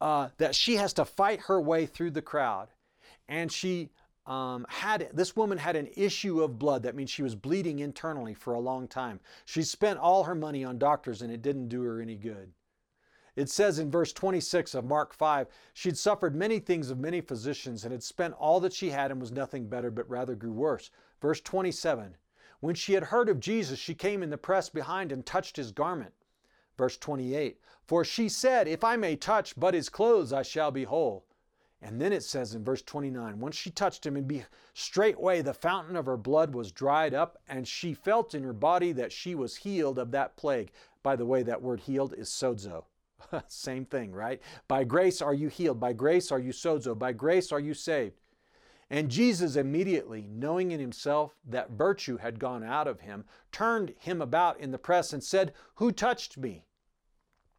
uh, 0.00 0.30
that 0.38 0.56
she 0.56 0.74
has 0.74 0.92
to 0.94 1.04
fight 1.04 1.42
her 1.42 1.60
way 1.60 1.86
through 1.86 2.10
the 2.10 2.20
crowd, 2.20 2.66
and 3.28 3.52
she 3.52 3.90
um, 4.26 4.66
had 4.68 5.10
this 5.12 5.36
woman 5.36 5.56
had 5.56 5.76
an 5.76 5.88
issue 5.96 6.42
of 6.42 6.58
blood. 6.58 6.82
That 6.82 6.96
means 6.96 7.10
she 7.10 7.22
was 7.22 7.36
bleeding 7.36 7.78
internally 7.78 8.34
for 8.34 8.54
a 8.54 8.60
long 8.60 8.88
time. 8.88 9.20
She 9.44 9.62
spent 9.62 10.00
all 10.00 10.24
her 10.24 10.34
money 10.34 10.64
on 10.64 10.78
doctors 10.78 11.22
and 11.22 11.32
it 11.32 11.42
didn't 11.42 11.68
do 11.68 11.82
her 11.82 12.00
any 12.00 12.16
good. 12.16 12.52
It 13.36 13.50
says 13.50 13.80
in 13.80 13.90
verse 13.90 14.12
26 14.12 14.74
of 14.76 14.84
Mark 14.84 15.12
5 15.12 15.48
she'd 15.72 15.98
suffered 15.98 16.36
many 16.36 16.60
things 16.60 16.88
of 16.88 16.98
many 17.00 17.20
physicians 17.20 17.82
and 17.82 17.90
had 17.90 18.02
spent 18.02 18.34
all 18.34 18.60
that 18.60 18.72
she 18.72 18.90
had 18.90 19.10
and 19.10 19.20
was 19.20 19.32
nothing 19.32 19.66
better, 19.66 19.90
but 19.90 20.08
rather 20.08 20.36
grew 20.36 20.52
worse. 20.52 20.90
Verse 21.20 21.40
27 21.40 22.16
When 22.60 22.76
she 22.76 22.92
had 22.92 23.04
heard 23.04 23.28
of 23.28 23.40
Jesus, 23.40 23.78
she 23.78 23.94
came 23.94 24.22
in 24.22 24.30
the 24.30 24.38
press 24.38 24.68
behind 24.68 25.10
and 25.10 25.26
touched 25.26 25.56
his 25.56 25.72
garment. 25.72 26.14
Verse 26.78 26.96
28 26.96 27.60
For 27.84 28.04
she 28.04 28.28
said, 28.28 28.68
If 28.68 28.84
I 28.84 28.96
may 28.96 29.16
touch 29.16 29.58
but 29.58 29.74
his 29.74 29.88
clothes, 29.88 30.32
I 30.32 30.42
shall 30.42 30.70
be 30.70 30.84
whole. 30.84 31.26
And 31.82 32.00
then 32.00 32.12
it 32.12 32.22
says 32.22 32.54
in 32.54 32.64
verse 32.64 32.82
29 32.82 33.40
Once 33.40 33.56
she 33.56 33.70
touched 33.70 34.06
him, 34.06 34.16
and 34.16 34.28
be 34.28 34.44
straightway 34.74 35.42
the 35.42 35.52
fountain 35.52 35.96
of 35.96 36.06
her 36.06 36.16
blood 36.16 36.54
was 36.54 36.70
dried 36.70 37.14
up, 37.14 37.42
and 37.48 37.66
she 37.66 37.94
felt 37.94 38.34
in 38.34 38.44
her 38.44 38.52
body 38.52 38.92
that 38.92 39.12
she 39.12 39.34
was 39.34 39.56
healed 39.56 39.98
of 39.98 40.12
that 40.12 40.36
plague. 40.36 40.70
By 41.02 41.16
the 41.16 41.26
way, 41.26 41.42
that 41.42 41.60
word 41.60 41.80
healed 41.80 42.14
is 42.16 42.30
sozo. 42.30 42.84
Same 43.48 43.84
thing, 43.84 44.12
right? 44.12 44.40
By 44.68 44.84
grace 44.84 45.22
are 45.22 45.34
you 45.34 45.48
healed. 45.48 45.80
By 45.80 45.92
grace 45.92 46.30
are 46.30 46.38
you 46.38 46.52
sozo. 46.52 46.98
By 46.98 47.12
grace 47.12 47.52
are 47.52 47.60
you 47.60 47.74
saved. 47.74 48.14
And 48.90 49.10
Jesus 49.10 49.56
immediately, 49.56 50.28
knowing 50.30 50.70
in 50.70 50.80
himself 50.80 51.34
that 51.46 51.70
virtue 51.70 52.18
had 52.18 52.38
gone 52.38 52.62
out 52.62 52.86
of 52.86 53.00
him, 53.00 53.24
turned 53.50 53.94
him 53.98 54.20
about 54.20 54.60
in 54.60 54.70
the 54.70 54.78
press 54.78 55.12
and 55.12 55.24
said, 55.24 55.52
Who 55.76 55.90
touched 55.90 56.36
me? 56.36 56.64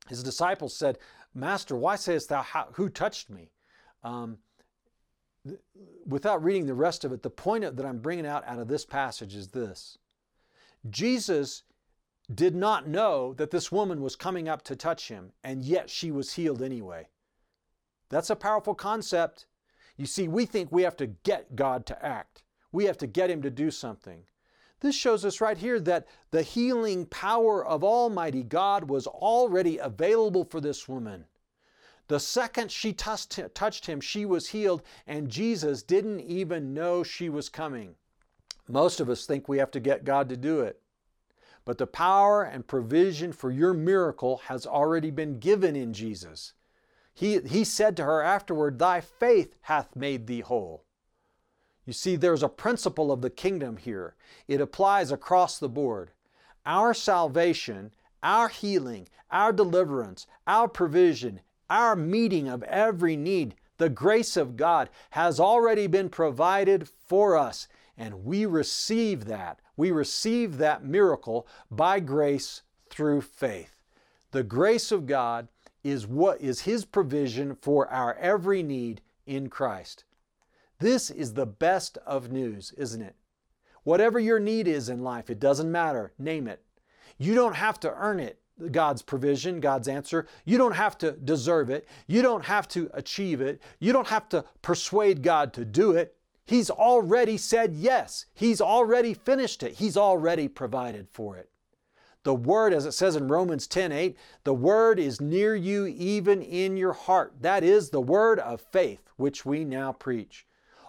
His 0.08 0.23
disciples 0.23 0.75
said, 0.75 0.99
Master, 1.34 1.75
why 1.75 1.95
sayest 1.95 2.30
thou, 2.30 2.43
Who 2.73 2.89
touched 2.89 3.30
me? 3.30 3.51
Um, 4.04 4.38
th- 5.47 5.60
without 6.06 6.43
reading 6.43 6.67
the 6.67 6.73
rest 6.75 7.04
of 7.04 7.12
it, 7.12 7.23
the 7.23 7.30
point 7.30 7.63
that 7.75 7.86
I'm 7.86 7.99
bringing 7.99 8.28
out 8.28 8.47
out 8.47 8.60
of 8.60 8.67
this 8.67 8.86
passage 8.86 9.36
is 9.36 9.49
this 9.49 9.97
Jesus 10.89 11.63
did 12.33 12.55
not 12.55 12.88
know 12.88 13.33
that 13.33 13.51
this 13.51 13.71
woman 13.71 14.01
was 14.01 14.15
coming 14.15 14.49
up 14.49 14.63
to 14.63 14.75
touch 14.75 15.09
him, 15.09 15.31
and 15.43 15.63
yet 15.63 15.89
she 15.89 16.11
was 16.11 16.33
healed 16.33 16.61
anyway. 16.61 17.07
That's 18.09 18.29
a 18.29 18.35
powerful 18.35 18.75
concept. 18.75 19.45
You 19.97 20.05
see, 20.05 20.27
we 20.27 20.45
think 20.45 20.71
we 20.71 20.83
have 20.83 20.97
to 20.97 21.07
get 21.07 21.55
God 21.55 21.85
to 21.88 22.05
act, 22.05 22.43
we 22.71 22.85
have 22.85 22.97
to 22.99 23.07
get 23.07 23.29
him 23.29 23.41
to 23.43 23.49
do 23.49 23.71
something. 23.71 24.23
This 24.81 24.95
shows 24.95 25.23
us 25.23 25.39
right 25.39 25.57
here 25.57 25.79
that 25.79 26.07
the 26.31 26.41
healing 26.43 27.05
power 27.05 27.65
of 27.65 27.83
Almighty 27.83 28.43
God 28.43 28.89
was 28.89 29.07
already 29.07 29.77
available 29.77 30.43
for 30.43 30.59
this 30.59 30.88
woman. 30.88 31.25
The 32.07 32.19
second 32.19 32.71
she 32.71 32.93
touched 32.93 33.85
him, 33.85 34.01
she 34.01 34.25
was 34.25 34.49
healed, 34.49 34.83
and 35.07 35.29
Jesus 35.29 35.81
didn't 35.81 36.19
even 36.19 36.73
know 36.73 37.01
she 37.01 37.29
was 37.29 37.49
coming. 37.49 37.95
Most 38.67 38.99
of 38.99 39.09
us 39.09 39.25
think 39.25 39.47
we 39.47 39.57
have 39.57 39.71
to 39.71 39.79
get 39.79 40.05
God 40.05 40.29
to 40.29 40.38
do 40.38 40.59
it. 40.61 40.81
But 41.65 41.80
the 41.80 41.88
power 41.88 42.43
and 42.43 42.67
provision 42.67 43.34
for 43.34 43.51
your 43.51 43.73
miracle 43.73 44.38
has 44.45 44.67
already 44.67 45.10
been 45.10 45.39
given 45.39 45.75
in 45.75 45.93
Jesus. 45.93 46.54
He, 47.13 47.39
he 47.39 47.63
said 47.63 47.97
to 47.97 48.04
her 48.04 48.21
afterward, 48.21 48.78
Thy 48.78 49.01
faith 49.01 49.56
hath 49.62 49.95
made 49.95 50.28
thee 50.28 50.41
whole. 50.41 50.84
You 51.86 51.93
see, 51.93 52.15
there's 52.15 52.43
a 52.43 52.49
principle 52.49 53.12
of 53.12 53.21
the 53.21 53.30
kingdom 53.30 53.78
here. 53.78 54.15
It 54.47 54.62
applies 54.62 55.12
across 55.12 55.58
the 55.58 55.69
board. 55.69 56.12
Our 56.65 56.93
salvation, 56.93 57.91
our 58.21 58.49
healing, 58.49 59.08
our 59.32 59.54
deliverance, 59.54 60.28
our 60.47 60.67
provision, 60.67 61.41
our 61.69 61.95
meeting 61.95 62.47
of 62.47 62.63
every 62.63 63.15
need, 63.15 63.56
the 63.78 63.89
grace 63.89 64.36
of 64.36 64.58
God, 64.58 64.89
has 65.12 65.39
already 65.39 65.88
been 65.88 66.10
provided 66.10 66.88
for 66.88 67.38
us, 67.38 67.67
and 67.97 68.25
we 68.25 68.45
receive 68.45 69.25
that. 69.25 69.60
We 69.77 69.91
receive 69.91 70.58
that 70.58 70.84
miracle 70.84 71.47
by 71.69 71.99
grace 71.99 72.62
through 72.89 73.21
faith. 73.21 73.81
The 74.31 74.43
grace 74.43 74.91
of 74.91 75.05
God 75.05 75.47
is 75.84 76.08
what 76.08 76.41
is 76.41 76.62
his 76.62 76.84
provision 76.84 77.55
for 77.55 77.88
our 77.89 78.15
every 78.15 78.63
need 78.63 79.01
in 79.25 79.49
Christ. 79.49 80.03
This 80.79 81.10
is 81.10 81.34
the 81.34 81.45
best 81.45 81.97
of 82.05 82.31
news, 82.31 82.73
isn't 82.77 83.01
it? 83.01 83.15
Whatever 83.84 84.19
your 84.19 84.39
need 84.39 84.67
is 84.67 84.89
in 84.89 85.03
life, 85.03 85.29
it 85.29 85.39
doesn't 85.39 85.71
matter. 85.71 86.12
Name 86.17 86.47
it. 86.47 86.63
You 87.17 87.36
don't 87.36 87.55
have 87.55 87.79
to 87.81 87.93
earn 87.93 88.19
it, 88.19 88.39
God's 88.71 89.01
provision, 89.01 89.60
God's 89.60 89.88
answer. 89.88 90.27
You 90.43 90.58
don't 90.58 90.75
have 90.75 90.97
to 90.97 91.12
deserve 91.12 91.69
it. 91.69 91.88
You 92.08 92.21
don't 92.21 92.45
have 92.45 92.67
to 92.69 92.89
achieve 92.93 93.39
it. 93.41 93.62
You 93.79 93.93
don't 93.93 94.08
have 94.08 94.27
to 94.29 94.43
persuade 94.62 95.21
God 95.21 95.53
to 95.53 95.63
do 95.63 95.91
it. 95.91 96.15
He's 96.45 96.69
already 96.69 97.38
said 97.38 97.73
yes. 97.73 98.25
He's 98.34 98.62
already 98.62 99.13
finished 99.13 99.63
it. 99.63 99.73
He's 99.73 99.97
already 99.97 100.47
provided 100.47 101.08
for 101.10 101.38
it. 101.38 101.49
The 102.23 102.36
word, 102.36 102.73
as 102.73 102.86
it 102.86 102.93
says 102.93 103.15
in 103.15 103.27
Romans 103.27 103.67
10 103.67 103.91
8, 103.91 104.17
the 104.43 104.53
word 104.53 104.99
is 104.99 105.21
near 105.21 105.55
you, 105.55 105.86
even 105.86 106.41
in 106.41 106.77
your 106.77 106.93
heart. 106.93 107.36
That 107.41 107.63
is 107.63 107.89
the 107.89 108.01
word 108.01 108.39
of 108.39 108.62
faith, 108.62 109.12
which 109.15 109.45
we 109.45 109.63
now 109.63 109.91
preach. 109.91 110.47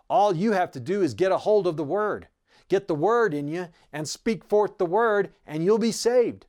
All 0.08 0.34
you 0.34 0.52
have 0.52 0.70
to 0.72 0.80
do 0.80 1.02
is 1.02 1.14
get 1.14 1.32
a 1.32 1.38
hold 1.38 1.66
of 1.66 1.76
the 1.76 1.84
word. 1.84 2.28
Get 2.68 2.88
the 2.88 2.94
word 2.94 3.32
in 3.32 3.48
you 3.48 3.68
and 3.92 4.08
speak 4.08 4.44
forth 4.44 4.78
the 4.78 4.86
word, 4.86 5.32
and 5.46 5.64
you'll 5.64 5.78
be 5.78 5.92
saved, 5.92 6.46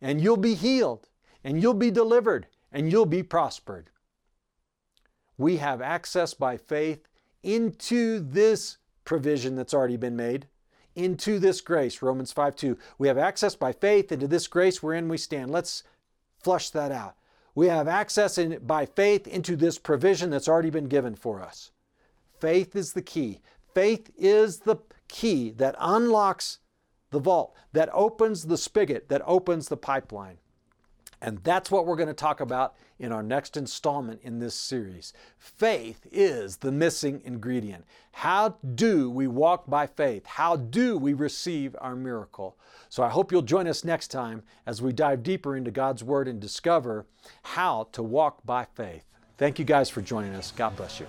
and 0.00 0.20
you'll 0.20 0.36
be 0.36 0.54
healed, 0.54 1.08
and 1.44 1.60
you'll 1.60 1.74
be 1.74 1.90
delivered, 1.90 2.46
and 2.72 2.90
you'll 2.90 3.06
be 3.06 3.22
prospered. 3.22 3.90
We 5.36 5.58
have 5.58 5.80
access 5.80 6.34
by 6.34 6.56
faith 6.56 7.08
into 7.42 8.20
this 8.20 8.78
provision 9.04 9.56
that's 9.56 9.74
already 9.74 9.96
been 9.96 10.16
made, 10.16 10.46
into 10.94 11.38
this 11.38 11.60
grace, 11.60 12.02
Romans 12.02 12.32
5 12.32 12.56
2. 12.56 12.78
We 12.98 13.08
have 13.08 13.18
access 13.18 13.54
by 13.54 13.72
faith 13.72 14.10
into 14.10 14.26
this 14.26 14.48
grace 14.48 14.82
wherein 14.82 15.08
we 15.08 15.16
stand. 15.16 15.50
Let's 15.50 15.84
flush 16.42 16.70
that 16.70 16.92
out. 16.92 17.16
We 17.54 17.68
have 17.68 17.88
access 17.88 18.38
in, 18.38 18.58
by 18.66 18.86
faith 18.86 19.26
into 19.26 19.56
this 19.56 19.78
provision 19.78 20.30
that's 20.30 20.48
already 20.48 20.70
been 20.70 20.88
given 20.88 21.14
for 21.14 21.40
us. 21.40 21.70
Faith 22.40 22.76
is 22.76 22.92
the 22.92 23.02
key. 23.02 23.40
Faith 23.74 24.10
is 24.16 24.60
the 24.60 24.76
key 25.08 25.50
that 25.50 25.74
unlocks 25.78 26.58
the 27.10 27.18
vault, 27.18 27.54
that 27.72 27.88
opens 27.92 28.46
the 28.46 28.58
spigot, 28.58 29.08
that 29.08 29.22
opens 29.24 29.68
the 29.68 29.76
pipeline. 29.76 30.38
And 31.20 31.38
that's 31.42 31.70
what 31.70 31.86
we're 31.86 31.96
going 31.96 32.08
to 32.08 32.14
talk 32.14 32.40
about 32.40 32.74
in 32.98 33.12
our 33.12 33.22
next 33.22 33.56
installment 33.56 34.20
in 34.22 34.38
this 34.38 34.54
series. 34.54 35.12
Faith 35.38 36.06
is 36.12 36.58
the 36.58 36.72
missing 36.72 37.20
ingredient. 37.24 37.84
How 38.12 38.56
do 38.74 39.10
we 39.10 39.26
walk 39.26 39.68
by 39.68 39.86
faith? 39.86 40.26
How 40.26 40.56
do 40.56 40.96
we 40.96 41.14
receive 41.14 41.76
our 41.80 41.96
miracle? 41.96 42.56
So 42.88 43.02
I 43.02 43.08
hope 43.08 43.32
you'll 43.32 43.42
join 43.42 43.66
us 43.66 43.84
next 43.84 44.08
time 44.08 44.42
as 44.66 44.80
we 44.80 44.92
dive 44.92 45.22
deeper 45.22 45.56
into 45.56 45.70
God's 45.70 46.04
Word 46.04 46.28
and 46.28 46.40
discover 46.40 47.06
how 47.42 47.88
to 47.92 48.02
walk 48.02 48.44
by 48.44 48.66
faith. 48.74 49.04
Thank 49.36 49.58
you 49.58 49.64
guys 49.64 49.88
for 49.90 50.02
joining 50.02 50.34
us. 50.34 50.52
God 50.56 50.76
bless 50.76 50.98
you. 50.98 51.06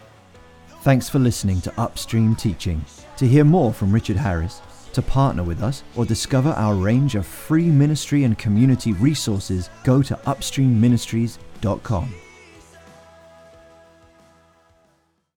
Thanks 0.81 1.09
for 1.09 1.19
listening 1.19 1.61
to 1.61 1.81
Upstream 1.81 2.35
Teaching. 2.35 2.83
To 3.17 3.27
hear 3.27 3.43
more 3.43 3.73
from 3.73 3.91
Richard 3.91 4.15
Harris, 4.15 4.61
to 4.99 5.07
partner 5.07 5.43
with 5.43 5.63
us, 5.63 5.83
or 5.95 6.05
discover 6.05 6.49
our 6.49 6.75
range 6.75 7.15
of 7.15 7.25
free 7.25 7.69
ministry 7.69 8.25
and 8.25 8.37
community 8.37 8.93
resources, 8.93 9.69
go 9.83 10.01
to 10.01 10.15
upstreamministries.com. 10.25 12.28